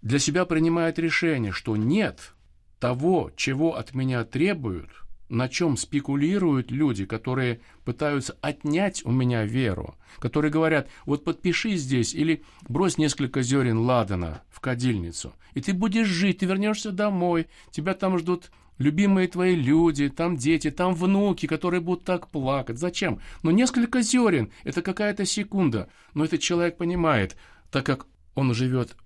для 0.02 0.18
себя 0.18 0.44
принимает 0.44 0.98
решение, 0.98 1.52
что 1.52 1.76
нет– 1.76 2.32
того, 2.78 3.30
чего 3.36 3.76
от 3.76 3.94
меня 3.94 4.24
требуют, 4.24 4.90
на 5.28 5.48
чем 5.48 5.76
спекулируют 5.76 6.70
люди, 6.70 7.04
которые 7.04 7.60
пытаются 7.84 8.36
отнять 8.40 9.04
у 9.04 9.10
меня 9.10 9.44
веру, 9.44 9.96
которые 10.18 10.50
говорят, 10.50 10.88
вот 11.04 11.24
подпиши 11.24 11.76
здесь 11.76 12.14
или 12.14 12.42
брось 12.68 12.98
несколько 12.98 13.42
зерен 13.42 13.78
ладана 13.78 14.42
в 14.50 14.60
кадильницу, 14.60 15.34
и 15.54 15.60
ты 15.60 15.74
будешь 15.74 16.06
жить, 16.06 16.38
ты 16.38 16.46
вернешься 16.46 16.92
домой, 16.92 17.46
тебя 17.70 17.94
там 17.94 18.18
ждут 18.18 18.50
любимые 18.78 19.28
твои 19.28 19.54
люди, 19.54 20.08
там 20.08 20.36
дети, 20.36 20.70
там 20.70 20.94
внуки, 20.94 21.46
которые 21.46 21.80
будут 21.80 22.04
так 22.04 22.28
плакать. 22.28 22.78
Зачем? 22.78 23.20
Ну, 23.42 23.50
несколько 23.50 24.02
зерен, 24.02 24.50
это 24.64 24.82
какая-то 24.82 25.26
секунда. 25.26 25.88
Но 26.14 26.24
этот 26.24 26.40
человек 26.40 26.76
понимает, 26.76 27.36
так 27.70 27.84
как 27.84 28.06
он 28.34 28.54
живет 28.54 28.96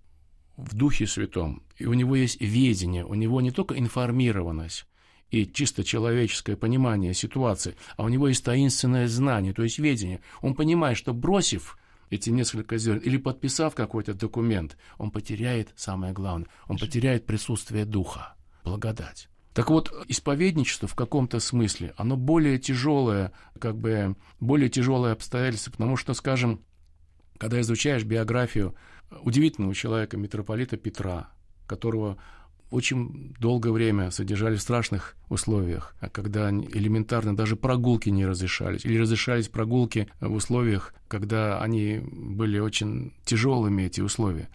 в 0.57 0.75
Духе 0.75 1.07
Святом, 1.07 1.63
и 1.79 1.87
у 1.87 1.95
него 1.95 2.17
есть 2.17 2.41
ведение, 2.41 3.05
у 3.05 3.15
него 3.15 3.41
не 3.41 3.51
только 3.51 3.79
информированность 3.79 4.87
и 5.31 5.47
чисто 5.47 5.83
человеческое 5.83 6.57
понимание 6.57 7.15
ситуации, 7.15 7.75
а 7.97 8.05
у 8.05 8.09
него 8.09 8.29
есть 8.29 8.45
таинственное 8.45 9.09
знание, 9.09 9.55
то 9.55 9.63
есть 9.63 9.79
ведение. 9.79 10.21
Он 10.43 10.55
понимает, 10.55 10.99
что 10.99 11.15
бросив 11.15 11.79
эти 12.11 12.29
несколько 12.29 12.77
зерен 12.77 12.99
или 12.99 13.17
подписав 13.17 13.75
какой-то 13.75 14.13
документ, 14.13 14.77
он 14.99 15.11
потеряет 15.11 15.73
самое 15.75 16.13
главное, 16.13 16.49
он 16.69 16.77
потеряет 16.77 17.25
присутствие 17.25 17.87
Духа, 17.87 18.35
благодать. 18.63 19.29
Так 19.55 19.71
вот, 19.71 19.93
исповедничество 20.09 20.87
в 20.89 20.95
каком-то 20.95 21.41
смысле, 21.41 21.95
оно 21.97 22.17
более 22.17 22.59
тяжелое, 22.59 23.33
как 23.59 23.79
бы 23.79 24.17
более 24.41 24.69
тяжелое 24.69 25.13
обстоятельство, 25.13 25.73
потому 25.73 25.97
что, 25.97 26.15
скажем, 26.15 26.63
когда 27.39 27.61
изучаешь 27.61 28.05
биографию 28.05 28.75
удивительного 29.23 29.75
человека, 29.75 30.17
митрополита 30.17 30.77
Петра, 30.77 31.31
которого 31.67 32.19
очень 32.71 33.35
долгое 33.39 33.71
время 33.71 34.11
содержали 34.11 34.57
в 34.57 34.63
страшных 34.63 35.15
условиях, 35.29 35.95
а 36.01 36.09
когда 36.09 36.51
элементарно 36.51 37.37
даже 37.37 37.55
прогулки 37.55 38.09
не 38.09 38.25
разрешались, 38.25 38.85
или 38.85 38.99
разрешались 38.99 39.49
прогулки 39.49 40.09
в 40.21 40.33
условиях, 40.33 40.95
когда 41.07 41.61
они 41.61 42.01
были 42.03 42.59
очень 42.59 43.13
тяжелыми, 43.25 43.83
эти 43.83 44.01
условия. 44.01 44.49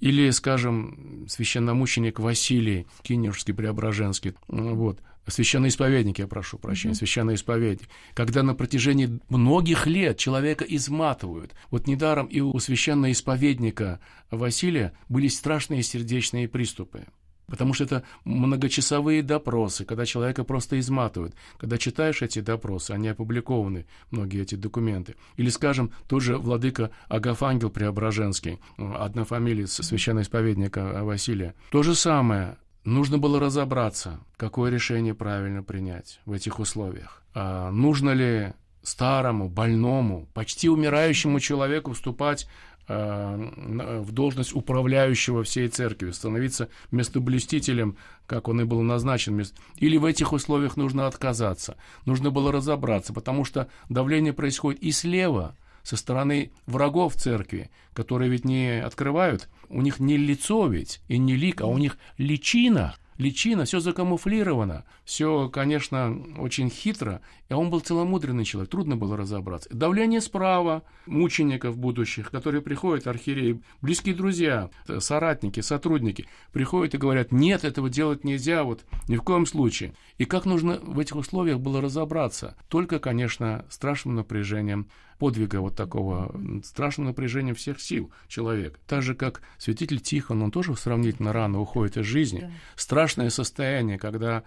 Или, 0.00 0.30
скажем, 0.30 1.26
священномученик 1.28 2.18
Василий 2.18 2.86
Кинерский, 3.02 3.54
Преображенский, 3.54 4.34
вот, 4.48 4.98
священный 5.26 5.68
исповедник, 5.68 6.18
я 6.18 6.26
прошу 6.26 6.58
прощения, 6.58 6.94
mm-hmm. 6.94 6.98
священный 6.98 7.34
исповедник, 7.34 7.88
когда 8.14 8.42
на 8.42 8.54
протяжении 8.54 9.20
многих 9.28 9.86
лет 9.86 10.18
человека 10.18 10.64
изматывают. 10.64 11.54
Вот 11.70 11.86
недаром 11.86 12.26
и 12.26 12.40
у 12.40 12.58
священного 12.58 13.12
исповедника 13.12 14.00
Василия 14.30 14.92
были 15.08 15.28
страшные 15.28 15.82
сердечные 15.82 16.48
приступы. 16.48 17.06
Потому 17.46 17.74
что 17.74 17.84
это 17.84 18.02
многочасовые 18.24 19.22
допросы, 19.22 19.84
когда 19.84 20.06
человека 20.06 20.42
просто 20.42 20.78
изматывают. 20.80 21.34
Когда 21.58 21.76
читаешь 21.76 22.22
эти 22.22 22.38
допросы, 22.38 22.92
они 22.92 23.08
опубликованы, 23.08 23.84
многие 24.10 24.40
эти 24.40 24.54
документы. 24.54 25.16
Или, 25.36 25.50
скажем, 25.50 25.92
тот 26.08 26.22
же 26.22 26.38
владыка 26.38 26.92
Агафангел 27.08 27.68
Преображенский, 27.68 28.58
одна 28.78 29.24
фамилия 29.24 29.66
священноисповедника 29.66 31.04
Василия. 31.04 31.54
То 31.70 31.82
же 31.82 31.94
самое. 31.94 32.56
Нужно 32.84 33.18
было 33.18 33.38
разобраться, 33.38 34.20
какое 34.36 34.70
решение 34.70 35.14
правильно 35.14 35.62
принять 35.62 36.20
в 36.26 36.32
этих 36.32 36.58
условиях. 36.58 37.22
А 37.32 37.70
нужно 37.70 38.10
ли 38.10 38.54
старому, 38.82 39.48
больному, 39.48 40.28
почти 40.34 40.68
умирающему 40.68 41.38
человеку 41.38 41.92
вступать 41.92 42.48
э, 42.88 44.00
в 44.00 44.10
должность 44.10 44.52
управляющего 44.54 45.44
всей 45.44 45.68
церковью, 45.68 46.12
становиться 46.12 46.68
местоблюстителем, 46.90 47.96
как 48.26 48.48
он 48.48 48.60
и 48.60 48.64
был 48.64 48.82
назначен. 48.82 49.40
Или 49.76 49.96
в 49.96 50.04
этих 50.04 50.32
условиях 50.32 50.76
нужно 50.76 51.06
отказаться. 51.06 51.76
Нужно 52.04 52.32
было 52.32 52.50
разобраться, 52.50 53.12
потому 53.12 53.44
что 53.44 53.68
давление 53.88 54.32
происходит 54.32 54.82
и 54.82 54.90
слева, 54.90 55.56
со 55.82 55.96
стороны 55.96 56.52
врагов 56.66 57.16
церкви, 57.16 57.70
которые 57.92 58.30
ведь 58.30 58.44
не 58.44 58.82
открывают, 58.82 59.48
у 59.68 59.82
них 59.82 60.00
не 60.00 60.16
лицо 60.16 60.66
ведь 60.66 61.00
и 61.08 61.18
не 61.18 61.36
лик, 61.36 61.60
а 61.60 61.66
у 61.66 61.78
них 61.78 61.98
личина, 62.18 62.94
личина, 63.18 63.64
все 63.64 63.80
закамуфлировано, 63.80 64.84
все, 65.04 65.48
конечно, 65.48 66.16
очень 66.38 66.70
хитро, 66.70 67.20
и 67.48 67.54
он 67.54 67.70
был 67.70 67.80
целомудренный 67.80 68.44
человек, 68.44 68.70
трудно 68.70 68.96
было 68.96 69.16
разобраться. 69.16 69.68
Давление 69.72 70.20
справа, 70.20 70.82
мучеников 71.06 71.76
будущих, 71.78 72.30
которые 72.30 72.62
приходят, 72.62 73.06
архиереи, 73.06 73.60
близкие 73.80 74.14
друзья, 74.14 74.70
соратники, 74.98 75.60
сотрудники, 75.60 76.26
приходят 76.52 76.94
и 76.94 76.98
говорят, 76.98 77.32
нет, 77.32 77.64
этого 77.64 77.88
делать 77.88 78.24
нельзя, 78.24 78.64
вот 78.64 78.84
ни 79.08 79.16
в 79.16 79.22
коем 79.22 79.46
случае. 79.46 79.94
И 80.18 80.24
как 80.24 80.44
нужно 80.44 80.78
в 80.82 80.98
этих 80.98 81.16
условиях 81.16 81.60
было 81.60 81.80
разобраться? 81.80 82.56
Только, 82.68 82.98
конечно, 82.98 83.64
страшным 83.68 84.16
напряжением 84.16 84.88
подвига 85.22 85.60
вот 85.60 85.76
такого 85.76 86.34
страшного 86.64 87.10
напряжения 87.10 87.54
всех 87.54 87.80
сил 87.80 88.10
человек. 88.26 88.80
Так 88.88 89.02
же, 89.02 89.14
как 89.14 89.40
святитель 89.56 90.00
Тихон, 90.00 90.42
он 90.42 90.50
тоже 90.50 90.74
сравнительно 90.74 91.32
рано 91.32 91.60
уходит 91.60 91.96
из 91.96 92.06
жизни. 92.06 92.40
Да. 92.40 92.50
Страшное 92.74 93.30
состояние, 93.30 94.00
когда 94.00 94.42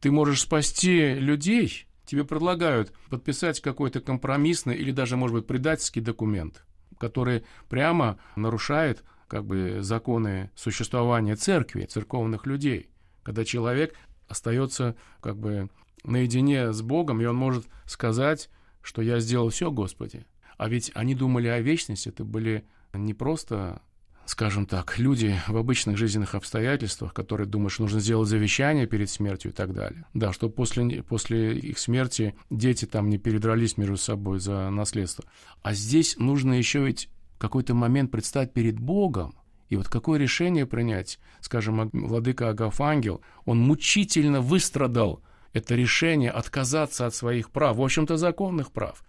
ты 0.00 0.12
можешь 0.12 0.42
спасти 0.42 1.14
людей, 1.14 1.88
тебе 2.06 2.22
предлагают 2.22 2.92
подписать 3.10 3.60
какой-то 3.60 4.00
компромиссный 4.00 4.76
или 4.76 4.92
даже, 4.92 5.16
может 5.16 5.34
быть, 5.38 5.48
предательский 5.48 6.00
документ, 6.00 6.64
который 7.00 7.42
прямо 7.68 8.20
нарушает 8.36 9.02
как 9.26 9.44
бы 9.44 9.78
законы 9.80 10.52
существования 10.54 11.34
церкви, 11.34 11.86
церковных 11.86 12.46
людей, 12.46 12.90
когда 13.24 13.44
человек 13.44 13.96
остается 14.28 14.94
как 15.20 15.36
бы 15.36 15.68
наедине 16.04 16.72
с 16.72 16.80
Богом, 16.80 17.20
и 17.20 17.24
он 17.24 17.34
может 17.34 17.66
сказать, 17.86 18.50
что 18.82 19.02
я 19.02 19.20
сделал 19.20 19.48
все, 19.48 19.70
Господи. 19.70 20.26
А 20.58 20.68
ведь 20.68 20.90
они 20.94 21.14
думали 21.14 21.48
о 21.48 21.60
вечности, 21.60 22.08
это 22.08 22.24
были 22.24 22.64
не 22.92 23.14
просто 23.14 23.80
скажем 24.24 24.66
так, 24.66 24.98
люди 24.98 25.36
в 25.48 25.56
обычных 25.56 25.96
жизненных 25.96 26.34
обстоятельствах, 26.34 27.12
которые 27.12 27.46
думают, 27.46 27.72
что 27.72 27.82
нужно 27.82 28.00
сделать 28.00 28.28
завещание 28.28 28.86
перед 28.86 29.10
смертью 29.10 29.50
и 29.50 29.54
так 29.54 29.74
далее. 29.74 30.06
Да, 30.14 30.32
чтобы 30.32 30.54
после, 30.54 31.02
после 31.02 31.58
их 31.58 31.78
смерти 31.78 32.34
дети 32.48 32.84
там 32.84 33.10
не 33.10 33.18
передрались 33.18 33.76
между 33.76 33.96
собой 33.96 34.38
за 34.38 34.70
наследство. 34.70 35.24
А 35.62 35.74
здесь 35.74 36.16
нужно 36.18 36.54
еще 36.54 36.84
ведь 36.84 37.08
какой-то 37.38 37.74
момент 37.74 38.10
предстать 38.10 38.52
перед 38.52 38.78
Богом, 38.78 39.34
и 39.68 39.76
вот 39.76 39.88
какое 39.88 40.18
решение 40.18 40.66
принять? 40.66 41.18
Скажем, 41.40 41.88
владыка 41.92 42.50
Агафангел, 42.50 43.22
он 43.46 43.58
мучительно 43.58 44.40
выстрадал 44.40 45.22
это 45.52 45.74
решение 45.74 46.30
отказаться 46.30 47.06
от 47.06 47.14
своих 47.14 47.50
прав, 47.50 47.76
в 47.76 47.82
общем-то, 47.82 48.16
законных 48.16 48.72
прав. 48.72 49.04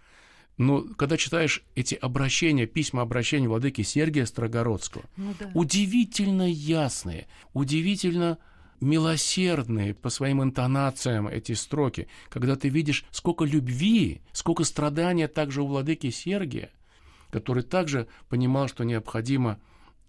Но 0.56 0.82
когда 0.96 1.16
читаешь 1.16 1.62
эти 1.74 1.94
обращения, 1.94 2.66
письма 2.66 3.02
обращения 3.02 3.48
владыки 3.48 3.82
Сергия 3.82 4.24
Строгородского, 4.24 5.04
ну, 5.16 5.34
да. 5.38 5.50
удивительно 5.54 6.48
ясные, 6.48 7.26
удивительно 7.54 8.38
милосердные 8.80 9.94
по 9.94 10.10
своим 10.10 10.42
интонациям 10.42 11.26
эти 11.26 11.52
строки, 11.52 12.06
когда 12.28 12.54
ты 12.54 12.68
видишь, 12.68 13.04
сколько 13.10 13.44
любви, 13.44 14.20
сколько 14.32 14.64
страдания 14.64 15.26
также 15.26 15.62
у 15.62 15.66
владыки 15.66 16.10
Сергия, 16.10 16.70
который 17.30 17.64
также 17.64 18.06
понимал, 18.28 18.68
что 18.68 18.84
необходимо 18.84 19.58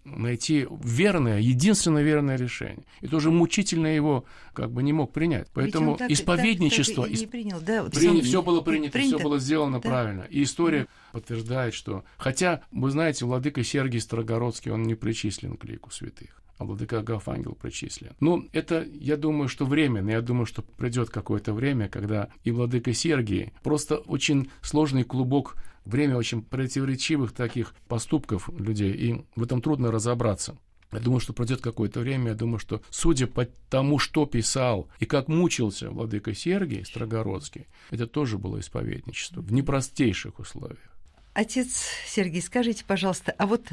найти 0.06 0.66
верное, 0.82 1.40
единственное 1.40 2.02
верное 2.02 2.36
решение. 2.36 2.84
И 3.00 3.08
тоже 3.08 3.30
мучительно 3.30 3.88
его 3.88 4.24
как 4.52 4.70
бы 4.70 4.82
не 4.82 4.92
мог 4.92 5.12
принять. 5.12 5.48
Поэтому 5.52 5.96
так, 5.96 6.10
исповедничество... 6.10 7.04
Так, 7.04 7.12
так 7.12 7.20
не 7.20 7.26
принял, 7.26 7.60
да, 7.60 7.82
вот 7.82 7.92
при, 7.92 8.20
все 8.22 8.42
было 8.42 8.60
принято, 8.60 8.92
принято. 8.92 9.16
все 9.16 9.24
было 9.24 9.38
сделано 9.38 9.80
да. 9.80 9.88
правильно. 9.88 10.22
И 10.30 10.42
история 10.42 10.82
да. 10.82 10.88
подтверждает, 11.12 11.74
что... 11.74 12.04
Хотя, 12.16 12.62
вы 12.70 12.90
знаете, 12.90 13.24
владыка 13.24 13.62
Сергий 13.64 14.00
Строгородский, 14.00 14.70
он 14.70 14.84
не 14.84 14.94
причислен 14.94 15.56
к 15.56 15.64
лику 15.64 15.90
святых 15.90 16.42
а 16.58 16.64
владыка 16.64 17.00
Агафангел 17.00 17.54
причислен. 17.54 18.12
Ну, 18.20 18.48
это, 18.52 18.82
я 18.82 19.16
думаю, 19.16 19.48
что 19.48 19.66
временно. 19.66 20.10
Я 20.10 20.22
думаю, 20.22 20.46
что 20.46 20.62
придет 20.62 21.10
какое-то 21.10 21.52
время, 21.52 21.88
когда 21.88 22.28
и 22.44 22.50
владыка 22.50 22.92
Сергий 22.92 23.52
просто 23.62 23.96
очень 23.96 24.50
сложный 24.62 25.04
клубок 25.04 25.56
время 25.86 26.16
очень 26.16 26.42
противоречивых 26.42 27.32
таких 27.32 27.74
поступков 27.88 28.48
людей, 28.58 28.92
и 28.92 29.24
в 29.36 29.42
этом 29.42 29.62
трудно 29.62 29.90
разобраться. 29.90 30.58
Я 30.92 31.00
думаю, 31.00 31.20
что 31.20 31.32
пройдет 31.32 31.60
какое-то 31.60 32.00
время, 32.00 32.28
я 32.30 32.34
думаю, 32.34 32.58
что, 32.58 32.80
судя 32.90 33.26
по 33.26 33.46
тому, 33.68 33.98
что 33.98 34.24
писал 34.24 34.88
и 35.00 35.06
как 35.06 35.28
мучился 35.28 35.90
владыка 35.90 36.32
Сергий 36.34 36.84
Строгородский, 36.84 37.66
это 37.90 38.06
тоже 38.06 38.38
было 38.38 38.60
исповедничество 38.60 39.40
в 39.40 39.52
непростейших 39.52 40.38
условиях. 40.38 40.96
Отец 41.34 41.86
Сергей, 42.06 42.40
скажите, 42.40 42.84
пожалуйста, 42.84 43.34
а 43.36 43.46
вот 43.46 43.66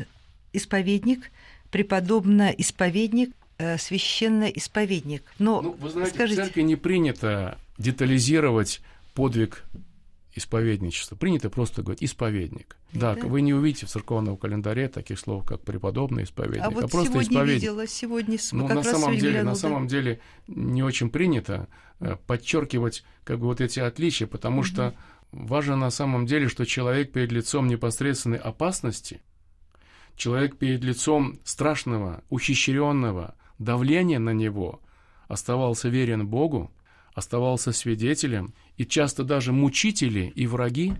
исповедник, 0.54 1.32
преподобно 1.74 2.54
исповедник, 2.56 3.36
э, 3.58 3.80
священно 3.80 4.44
исповедник. 4.44 5.24
Но, 5.40 5.60
ну, 5.62 5.72
вы 5.72 5.90
знаете, 5.90 6.14
скажите... 6.14 6.42
в 6.42 6.46
церкви 6.46 6.62
не 6.62 6.76
принято 6.76 7.58
детализировать 7.80 8.82
подвиг 9.16 9.64
исповедничество. 10.36 11.16
Принято 11.16 11.50
просто 11.50 11.82
говорить 11.82 12.04
исповедник. 12.04 12.78
Да, 12.94 13.16
да, 13.16 13.26
вы 13.26 13.42
не 13.42 13.56
увидите 13.56 13.88
в 13.88 13.90
церковном 13.90 14.38
календаре 14.38 14.88
таких 14.88 15.20
слов, 15.20 15.46
как 15.46 15.62
преподобный 15.62 16.26
исповедник, 16.26 16.64
а, 16.64 16.70
вот 16.70 16.84
а 16.84 16.88
просто 16.88 17.14
сегодня 17.14 17.32
исповедник. 17.32 17.62
видела, 17.62 17.88
сегодня 17.88 18.38
ну, 18.52 18.68
на 18.68 18.84
самом 18.84 19.18
деле, 19.18 19.32
глянула, 19.32 19.50
на 19.50 19.56
самом 19.56 19.88
деле 19.88 20.20
не 20.48 20.84
очень 20.84 21.10
принято 21.10 21.68
э, 22.00 22.18
подчеркивать 22.28 23.04
как 23.24 23.40
бы 23.40 23.48
вот 23.48 23.62
эти 23.62 23.80
отличия, 23.80 24.28
потому 24.28 24.60
угу. 24.60 24.68
что 24.68 24.94
важно 25.32 25.76
на 25.76 25.90
самом 25.90 26.28
деле, 26.28 26.50
что 26.50 26.66
человек 26.66 27.12
перед 27.12 27.32
лицом 27.32 27.68
непосредственной 27.68 28.38
опасности, 28.38 29.22
человек 30.16 30.58
перед 30.58 30.84
лицом 30.84 31.40
страшного, 31.44 32.24
ухищренного 32.30 33.36
давления 33.60 34.20
на 34.20 34.32
него 34.32 34.82
оставался 35.28 35.90
верен 35.90 36.28
Богу, 36.28 36.72
оставался 37.14 37.72
свидетелем, 37.72 38.54
и 38.78 38.86
часто 38.86 39.24
даже 39.24 39.52
мучители 39.52 40.32
и 40.36 40.48
враги 40.48 40.94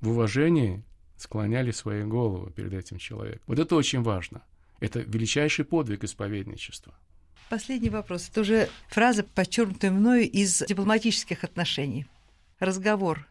в 0.00 0.10
уважении 0.10 0.82
склоняли 1.16 1.72
свои 1.72 2.04
головы 2.04 2.52
перед 2.52 2.72
этим 2.72 2.98
человеком. 2.98 3.42
Вот 3.46 3.58
это 3.58 3.74
очень 3.74 4.02
важно. 4.02 4.42
Это 4.80 5.00
величайший 5.00 5.64
подвиг 5.64 6.04
исповедничества. 6.04 6.94
Последний 7.50 7.90
вопрос. 7.90 8.28
Это 8.28 8.42
уже 8.42 8.68
фраза, 8.88 9.24
подчеркнутая 9.24 9.90
мною 9.90 10.30
из 10.30 10.62
дипломатических 10.68 11.44
отношений. 11.44 12.06
Разговор, 12.60 13.26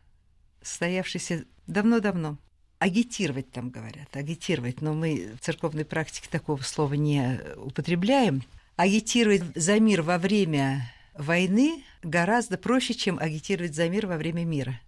состоявшийся 0.61 1.45
давно-давно. 1.67 2.37
Агитировать 2.79 3.51
там 3.51 3.69
говорят, 3.69 4.15
агитировать, 4.15 4.81
но 4.81 4.93
мы 4.93 5.31
в 5.39 5.43
церковной 5.43 5.83
практике 5.83 6.27
такого 6.29 6.61
слова 6.61 6.93
не 6.93 7.39
употребляем. 7.57 8.43
Агитировать 8.75 9.41
за 9.55 9.79
мир 9.79 10.03
во 10.03 10.19
время 10.19 10.93
войны 11.17 11.83
гораздо 12.03 12.57
проще, 12.57 12.93
чем 12.93 13.17
агитировать 13.17 13.73
за 13.73 13.89
мир 13.89 14.05
во 14.05 14.17
время 14.17 14.45
мира. 14.45 14.79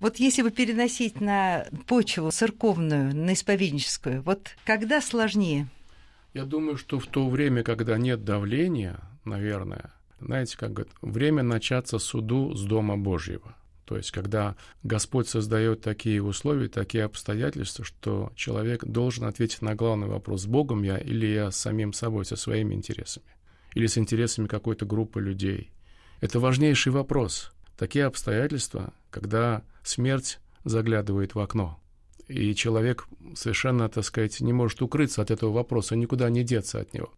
Вот 0.00 0.16
если 0.16 0.42
бы 0.42 0.50
переносить 0.50 1.20
на 1.20 1.66
почву 1.86 2.30
церковную, 2.32 3.14
на 3.14 3.34
исповедническую, 3.34 4.22
вот 4.22 4.56
когда 4.64 5.00
сложнее? 5.00 5.68
Я 6.32 6.44
думаю, 6.44 6.78
что 6.78 6.98
в 6.98 7.06
то 7.06 7.28
время, 7.28 7.62
когда 7.62 7.98
нет 7.98 8.24
давления, 8.24 8.98
наверное, 9.24 9.92
знаете, 10.20 10.56
как 10.56 10.72
говорят, 10.72 10.94
время 11.02 11.42
начаться 11.42 11.98
суду 11.98 12.54
с 12.54 12.64
Дома 12.64 12.96
Божьего. 12.96 13.54
То 13.90 13.96
есть, 13.96 14.12
когда 14.12 14.54
Господь 14.84 15.28
создает 15.28 15.80
такие 15.80 16.22
условия, 16.22 16.68
такие 16.68 17.02
обстоятельства, 17.02 17.84
что 17.84 18.30
человек 18.36 18.84
должен 18.84 19.24
ответить 19.24 19.62
на 19.62 19.74
главный 19.74 20.06
вопрос, 20.06 20.42
с 20.42 20.46
Богом 20.46 20.84
я 20.84 20.96
или 20.96 21.26
я 21.26 21.50
с 21.50 21.56
самим 21.56 21.92
собой, 21.92 22.24
со 22.24 22.36
своими 22.36 22.72
интересами 22.72 23.26
или 23.74 23.86
с 23.86 23.98
интересами 23.98 24.46
какой-то 24.46 24.86
группы 24.86 25.20
людей. 25.20 25.72
Это 26.20 26.38
важнейший 26.38 26.92
вопрос. 26.92 27.50
Такие 27.76 28.04
обстоятельства, 28.04 28.94
когда 29.10 29.64
смерть 29.82 30.38
заглядывает 30.62 31.34
в 31.34 31.40
окно, 31.40 31.80
и 32.28 32.54
человек 32.54 33.08
совершенно, 33.34 33.88
так 33.88 34.04
сказать, 34.04 34.40
не 34.40 34.52
может 34.52 34.82
укрыться 34.82 35.20
от 35.20 35.32
этого 35.32 35.50
вопроса, 35.50 35.96
никуда 35.96 36.30
не 36.30 36.44
деться 36.44 36.78
от 36.78 36.94
него. 36.94 37.12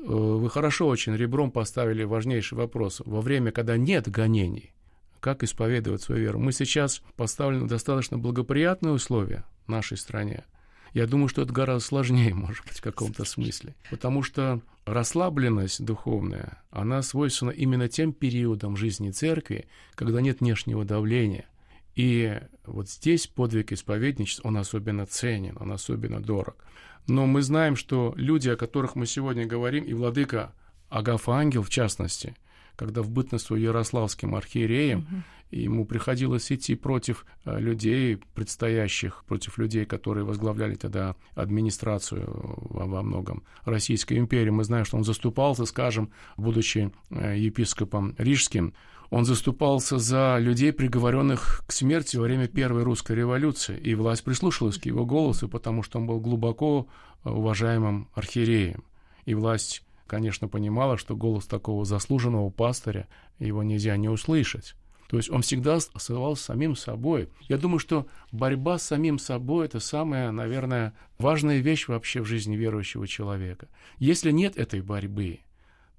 Э, 0.00 0.02
вы 0.02 0.50
хорошо 0.50 0.88
очень 0.88 1.14
ребром 1.14 1.52
поставили 1.52 2.02
важнейший 2.02 2.58
вопрос. 2.58 3.02
Во 3.04 3.20
время, 3.20 3.52
когда 3.52 3.76
нет 3.76 4.10
гонений, 4.10 4.74
как 5.20 5.42
исповедовать 5.42 6.02
свою 6.02 6.22
веру? 6.22 6.38
Мы 6.38 6.52
сейчас 6.52 7.02
поставлены 7.16 7.66
достаточно 7.66 8.18
благоприятные 8.18 8.92
условия 8.92 9.44
в 9.66 9.70
нашей 9.70 9.96
стране– 9.96 10.44
я 10.92 11.06
думаю, 11.06 11.28
что 11.28 11.42
это 11.42 11.52
гораздо 11.52 11.86
сложнее, 11.86 12.34
может 12.34 12.64
быть, 12.66 12.78
в 12.78 12.82
каком-то 12.82 13.24
смысле. 13.24 13.74
Потому 13.90 14.22
что 14.22 14.60
расслабленность 14.84 15.84
духовная, 15.84 16.62
она 16.70 17.02
свойственна 17.02 17.50
именно 17.50 17.88
тем 17.88 18.12
периодам 18.12 18.76
жизни 18.76 19.10
церкви, 19.10 19.68
когда 19.94 20.20
нет 20.20 20.40
внешнего 20.40 20.84
давления. 20.84 21.46
И 21.94 22.40
вот 22.64 22.88
здесь 22.88 23.26
подвиг 23.26 23.72
исповедничества, 23.72 24.48
он 24.48 24.56
особенно 24.56 25.04
ценен, 25.04 25.56
он 25.58 25.72
особенно 25.72 26.20
дорог. 26.20 26.64
Но 27.06 27.26
мы 27.26 27.42
знаем, 27.42 27.74
что 27.74 28.12
люди, 28.16 28.48
о 28.48 28.56
которых 28.56 28.94
мы 28.94 29.06
сегодня 29.06 29.46
говорим, 29.46 29.84
и 29.84 29.94
владыка 29.94 30.52
Агафа 30.90 31.32
Ангел, 31.32 31.62
в 31.62 31.70
частности, 31.70 32.36
когда 32.78 33.02
в 33.02 33.10
бытность 33.10 33.50
ярославским 33.50 34.34
архиереем, 34.34 35.00
угу 35.00 35.22
ему 35.50 35.84
приходилось 35.84 36.50
идти 36.52 36.74
против 36.74 37.24
э, 37.44 37.58
людей, 37.58 38.18
предстоящих, 38.34 39.24
против 39.26 39.58
людей, 39.58 39.84
которые 39.84 40.24
возглавляли 40.24 40.74
тогда 40.74 41.16
администрацию 41.34 42.24
во, 42.26 42.86
во 42.86 43.02
многом 43.02 43.42
Российской 43.64 44.18
империи. 44.18 44.50
Мы 44.50 44.64
знаем, 44.64 44.84
что 44.84 44.96
он 44.96 45.04
заступался, 45.04 45.64
скажем, 45.64 46.10
будучи 46.36 46.92
э, 47.10 47.38
епископом 47.38 48.14
Рижским, 48.18 48.74
он 49.10 49.24
заступался 49.24 49.96
за 49.98 50.36
людей, 50.38 50.70
приговоренных 50.70 51.62
к 51.66 51.72
смерти 51.72 52.18
во 52.18 52.24
время 52.24 52.46
Первой 52.46 52.82
русской 52.82 53.16
революции, 53.16 53.78
и 53.78 53.94
власть 53.94 54.22
прислушалась 54.22 54.76
к 54.76 54.84
его 54.84 55.06
голосу, 55.06 55.48
потому 55.48 55.82
что 55.82 55.98
он 55.98 56.06
был 56.06 56.20
глубоко 56.20 56.88
э, 57.24 57.30
уважаемым 57.30 58.08
архиереем. 58.14 58.84
И 59.24 59.34
власть, 59.34 59.82
конечно, 60.08 60.48
понимала, 60.48 60.96
что 60.96 61.14
голос 61.14 61.46
такого 61.46 61.84
заслуженного 61.84 62.50
пастыря 62.50 63.06
его 63.38 63.62
нельзя 63.62 63.96
не 63.96 64.08
услышать. 64.08 64.74
То 65.08 65.16
есть 65.16 65.30
он 65.30 65.42
всегда 65.42 65.76
оставался 65.76 66.44
самим 66.44 66.76
собой. 66.76 67.30
Я 67.48 67.56
думаю, 67.56 67.78
что 67.78 68.06
борьба 68.30 68.78
с 68.78 68.82
самим 68.82 69.18
собой– 69.18 69.64
это 69.66 69.80
самая, 69.80 70.32
наверное, 70.32 70.94
важная 71.18 71.58
вещь 71.58 71.88
вообще 71.88 72.20
в 72.20 72.26
жизни 72.26 72.56
верующего 72.56 73.06
человека. 73.06 73.68
Если 73.98 74.32
нет 74.32 74.58
этой 74.58 74.82
борьбы, 74.82 75.40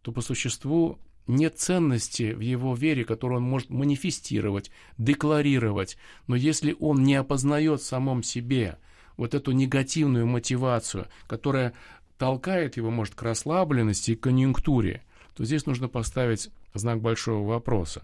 то 0.02 0.12
по 0.12 0.22
существу 0.22 1.00
нет 1.26 1.58
ценности 1.58 2.34
в 2.34 2.40
его 2.40 2.76
вере, 2.76 3.04
которую 3.04 3.38
он 3.38 3.44
может 3.44 3.70
манифестировать, 3.70 4.70
декларировать. 4.98 5.98
Но 6.28 6.36
если 6.36 6.76
он 6.80 7.04
не 7.04 7.16
опознает 7.16 7.82
в 7.82 7.86
самом 7.86 8.22
себе 8.22 8.78
вот 9.18 9.34
эту 9.34 9.52
негативную 9.52 10.26
мотивацию, 10.26 11.08
которая 11.28 11.74
толкает 12.20 12.78
его, 12.78 12.92
может, 12.92 13.16
к 13.16 13.24
расслабленности 13.24 14.12
и 14.12 14.16
конъюнктуре, 14.16 15.02
то 15.36 15.46
здесь 15.46 15.66
нужно 15.66 15.88
поставить 15.88 16.52
знак 16.76 17.02
большого 17.02 17.48
вопроса. 17.48 18.04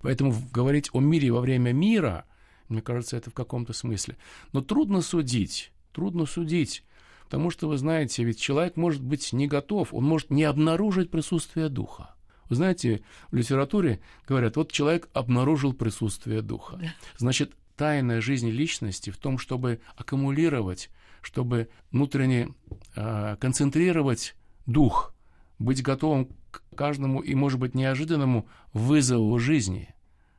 Поэтому 0.00 0.34
говорить 0.52 0.90
о 0.92 1.00
мире 1.00 1.32
во 1.32 1.40
время 1.40 1.72
мира, 1.72 2.26
мне 2.68 2.82
кажется, 2.82 3.16
это 3.16 3.30
в 3.30 3.34
каком-то 3.34 3.72
смысле. 3.72 4.16
Но 4.52 4.60
трудно 4.60 5.00
судить, 5.00 5.72
трудно 5.92 6.26
судить, 6.26 6.84
потому 7.24 7.50
что, 7.50 7.66
вы 7.66 7.78
знаете, 7.78 8.22
ведь 8.22 8.38
человек 8.38 8.76
может 8.76 9.02
быть 9.02 9.32
не 9.32 9.48
готов, 9.48 9.94
он 9.94 10.04
может 10.04 10.30
не 10.30 10.44
обнаружить 10.44 11.10
присутствие 11.10 11.70
духа. 11.70 12.14
Вы 12.50 12.56
знаете, 12.56 13.02
в 13.30 13.36
литературе 13.36 14.00
говорят, 14.28 14.56
вот 14.56 14.70
человек 14.70 15.08
обнаружил 15.14 15.72
присутствие 15.72 16.42
духа. 16.42 16.78
Значит, 17.16 17.54
тайная 17.76 18.20
жизнь 18.20 18.50
личности 18.50 19.08
в 19.08 19.16
том, 19.16 19.38
чтобы 19.38 19.80
аккумулировать, 19.96 20.90
чтобы 21.24 21.68
внутренне 21.90 22.54
э, 22.96 23.36
концентрировать 23.40 24.36
дух, 24.66 25.14
быть 25.58 25.82
готовым 25.82 26.28
к 26.50 26.62
каждому 26.76 27.20
и, 27.20 27.34
может 27.34 27.58
быть, 27.58 27.74
неожиданному 27.74 28.48
вызову 28.72 29.38
жизни 29.38 29.94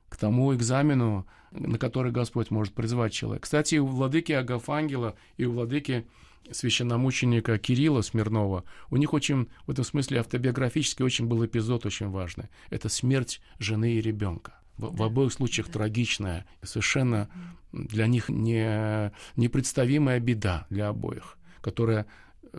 к 0.10 0.18
тому 0.18 0.54
экзамену, 0.54 1.26
на 1.52 1.78
который 1.78 2.12
Господь 2.12 2.52
может 2.52 2.74
призвать 2.74 3.14
человека. 3.14 3.44
Кстати, 3.44 3.76
у 3.76 3.86
владыки 3.86 4.32
Агафангела 4.32 5.16
и 5.38 5.46
у 5.46 5.54
владыки 5.54 6.08
священномученика 6.52 7.58
Кирилла 7.58 8.02
Смирнова, 8.02 8.64
у 8.90 8.98
них 8.98 9.14
очень, 9.14 9.50
в 9.66 9.72
этом 9.72 9.84
смысле 9.84 10.20
автобиографический 10.20 11.04
очень 11.04 11.26
был 11.26 11.46
эпизод 11.46 11.86
очень 11.86 12.10
важный. 12.10 12.50
Это 12.70 12.90
смерть 12.90 13.42
жены 13.60 13.94
и 13.94 14.02
ребенка. 14.02 14.60
В, 14.78 14.96
в 14.96 15.04
обоих 15.04 15.32
случаях 15.34 15.68
да. 15.68 15.74
трагичная, 15.74 16.46
совершенно 16.64 17.30
для 17.72 18.08
них 18.08 18.30
не, 18.30 19.12
непредставимая 19.36 20.20
беда 20.20 20.66
для 20.70 20.90
обоих, 20.90 21.38
которая 21.62 22.06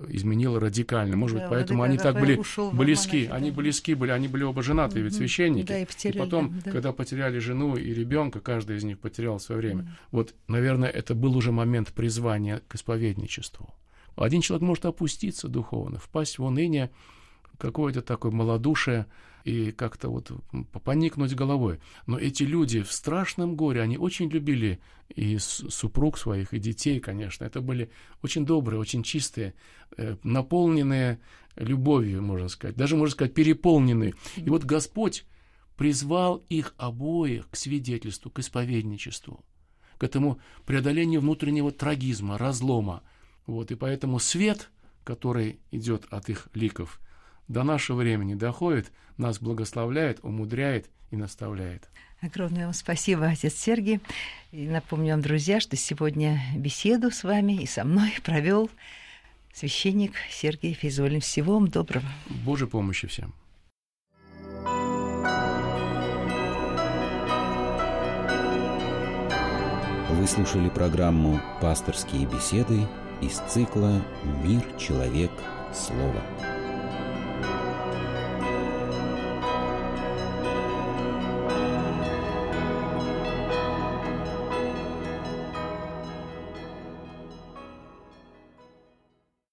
изменила 0.08 0.60
радикально. 0.60 1.16
Может 1.16 1.38
да, 1.38 1.42
быть, 1.44 1.50
поэтому 1.50 1.82
они 1.82 1.98
так 1.98 2.18
были 2.18 2.40
близки. 2.72 3.26
Они 3.26 3.50
близки 3.50 3.94
были, 3.94 4.10
они 4.10 4.28
были 4.28 4.42
оба 4.42 4.62
женаты, 4.62 5.00
ведь 5.00 5.14
священники. 5.14 5.66
Да, 5.66 5.78
и, 5.80 5.84
потеряли, 5.84 6.16
и 6.16 6.20
потом, 6.20 6.60
да. 6.64 6.70
когда 6.70 6.92
потеряли 6.92 7.38
жену 7.38 7.76
и 7.76 7.94
ребенка, 7.94 8.40
каждый 8.40 8.76
из 8.76 8.84
них 8.84 8.98
потерял 8.98 9.40
свое 9.40 9.60
время. 9.60 9.82
Mm. 9.82 9.88
Вот, 10.10 10.34
наверное, 10.48 10.88
это 10.88 11.14
был 11.14 11.36
уже 11.36 11.52
момент 11.52 11.92
призвания 11.92 12.62
к 12.68 12.74
исповедничеству. 12.74 13.74
Один 14.16 14.40
человек 14.40 14.66
может 14.66 14.86
опуститься 14.86 15.48
духовно, 15.48 15.98
впасть 15.98 16.38
в 16.38 16.44
уныние, 16.44 16.90
какое-то 17.58 18.02
такое 18.02 18.32
малодушие, 18.32 19.06
и 19.46 19.70
как-то 19.70 20.08
вот 20.08 20.32
поникнуть 20.82 21.36
головой. 21.36 21.78
Но 22.06 22.18
эти 22.18 22.42
люди 22.42 22.82
в 22.82 22.90
страшном 22.90 23.54
горе, 23.54 23.80
они 23.80 23.96
очень 23.96 24.28
любили 24.28 24.80
и 25.08 25.38
супруг 25.38 26.18
своих, 26.18 26.52
и 26.52 26.58
детей, 26.58 26.98
конечно. 26.98 27.44
Это 27.44 27.60
были 27.60 27.90
очень 28.22 28.44
добрые, 28.44 28.80
очень 28.80 29.04
чистые, 29.04 29.54
э, 29.96 30.16
наполненные 30.24 31.20
любовью, 31.54 32.22
можно 32.22 32.48
сказать, 32.48 32.74
даже, 32.74 32.96
можно 32.96 33.12
сказать, 33.12 33.34
переполненные. 33.34 34.14
И 34.34 34.50
вот 34.50 34.64
Господь 34.64 35.24
призвал 35.76 36.42
их 36.48 36.74
обоих 36.76 37.48
к 37.48 37.54
свидетельству, 37.54 38.32
к 38.32 38.40
исповедничеству, 38.40 39.44
к 39.96 40.02
этому 40.02 40.40
преодолению 40.64 41.20
внутреннего 41.20 41.70
трагизма, 41.70 42.36
разлома. 42.36 43.04
Вот, 43.46 43.70
и 43.70 43.76
поэтому 43.76 44.18
свет, 44.18 44.70
который 45.04 45.60
идет 45.70 46.04
от 46.10 46.30
их 46.30 46.48
ликов– 46.52 47.00
до 47.48 47.62
нашего 47.62 47.98
времени 47.98 48.34
доходит, 48.34 48.92
нас 49.16 49.38
благословляет, 49.38 50.20
умудряет 50.22 50.90
и 51.10 51.16
наставляет. 51.16 51.88
Огромное 52.20 52.64
вам 52.64 52.74
спасибо, 52.74 53.26
отец 53.26 53.54
Сергий. 53.54 54.00
И 54.50 54.66
напомню 54.66 55.12
вам, 55.12 55.22
друзья, 55.22 55.60
что 55.60 55.76
сегодня 55.76 56.40
беседу 56.56 57.10
с 57.10 57.24
вами 57.24 57.62
и 57.62 57.66
со 57.66 57.84
мной 57.84 58.14
провел 58.24 58.70
священник 59.52 60.12
Сергей 60.30 60.74
Физулин. 60.74 61.20
Всего 61.20 61.54
вам 61.54 61.68
доброго. 61.68 62.06
Божьей 62.44 62.68
помощи 62.68 63.06
всем. 63.06 63.34
Вы 70.10 70.26
слушали 70.26 70.70
программу 70.70 71.40
«Пасторские 71.60 72.26
беседы» 72.26 72.80
из 73.20 73.38
цикла 73.48 74.02
«Мир, 74.42 74.62
человек, 74.78 75.30
слово». 75.74 76.55